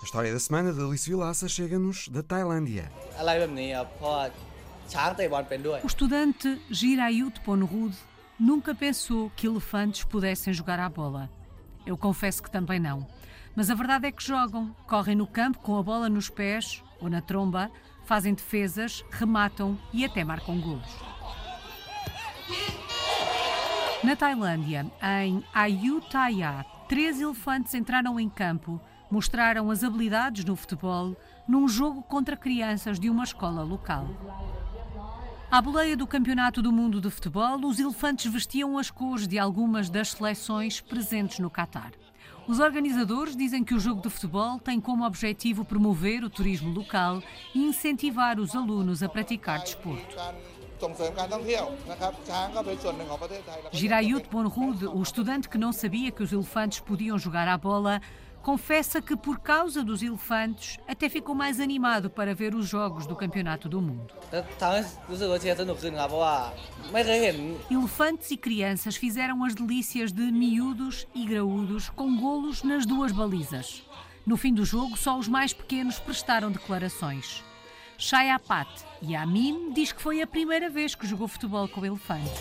[0.00, 2.90] A história da semana de Alice Vilaça chega-nos da Tailândia.
[5.82, 7.94] O estudante Girayut Ponrud
[8.38, 11.30] nunca pensou que elefantes pudessem jogar à bola.
[11.84, 13.06] Eu confesso que também não.
[13.54, 17.10] Mas a verdade é que jogam, correm no campo com a bola nos pés ou
[17.10, 17.70] na tromba,
[18.04, 20.88] fazem defesas, rematam e até marcam golos.
[24.02, 28.80] Na Tailândia, em Ayutthaya, três elefantes entraram em campo,
[29.10, 31.14] mostraram as habilidades no futebol
[31.46, 34.08] num jogo contra crianças de uma escola local.
[35.50, 39.90] À boleia do Campeonato do Mundo de Futebol, os elefantes vestiam as cores de algumas
[39.90, 41.92] das seleções presentes no Catar.
[42.48, 47.22] Os organizadores dizem que o jogo de futebol tem como objetivo promover o turismo local
[47.54, 50.16] e incentivar os alunos a praticar desporto.
[53.72, 58.00] Girayut Bonrud, o estudante que não sabia que os elefantes podiam jogar à bola,
[58.42, 63.14] confessa que por causa dos elefantes até ficou mais animado para ver os jogos do
[63.14, 64.14] Campeonato do Mundo.
[67.70, 73.82] Elefantes e crianças fizeram as delícias de miúdos e graúdos com golos nas duas balizas.
[74.24, 77.42] No fim do jogo, só os mais pequenos prestaram declarações.
[78.00, 78.66] Chayapat
[79.02, 82.32] Yamin diz que foi a primeira vez que jogou futebol com elefantes.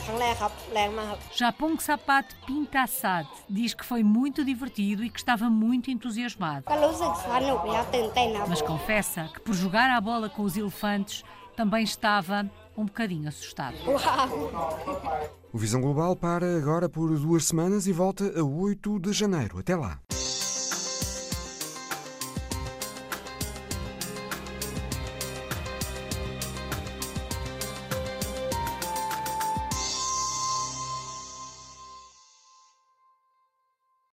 [1.36, 6.64] Japong Sapat Pintassad diz que foi muito divertido e que estava muito entusiasmado.
[8.48, 11.26] Mas confessa que por jogar a bola com os elefantes
[11.58, 13.76] também estava um bocadinho assustado.
[15.52, 19.60] O Visão Global para agora por duas semanas e volta a 8 de janeiro.
[19.60, 20.00] Até lá.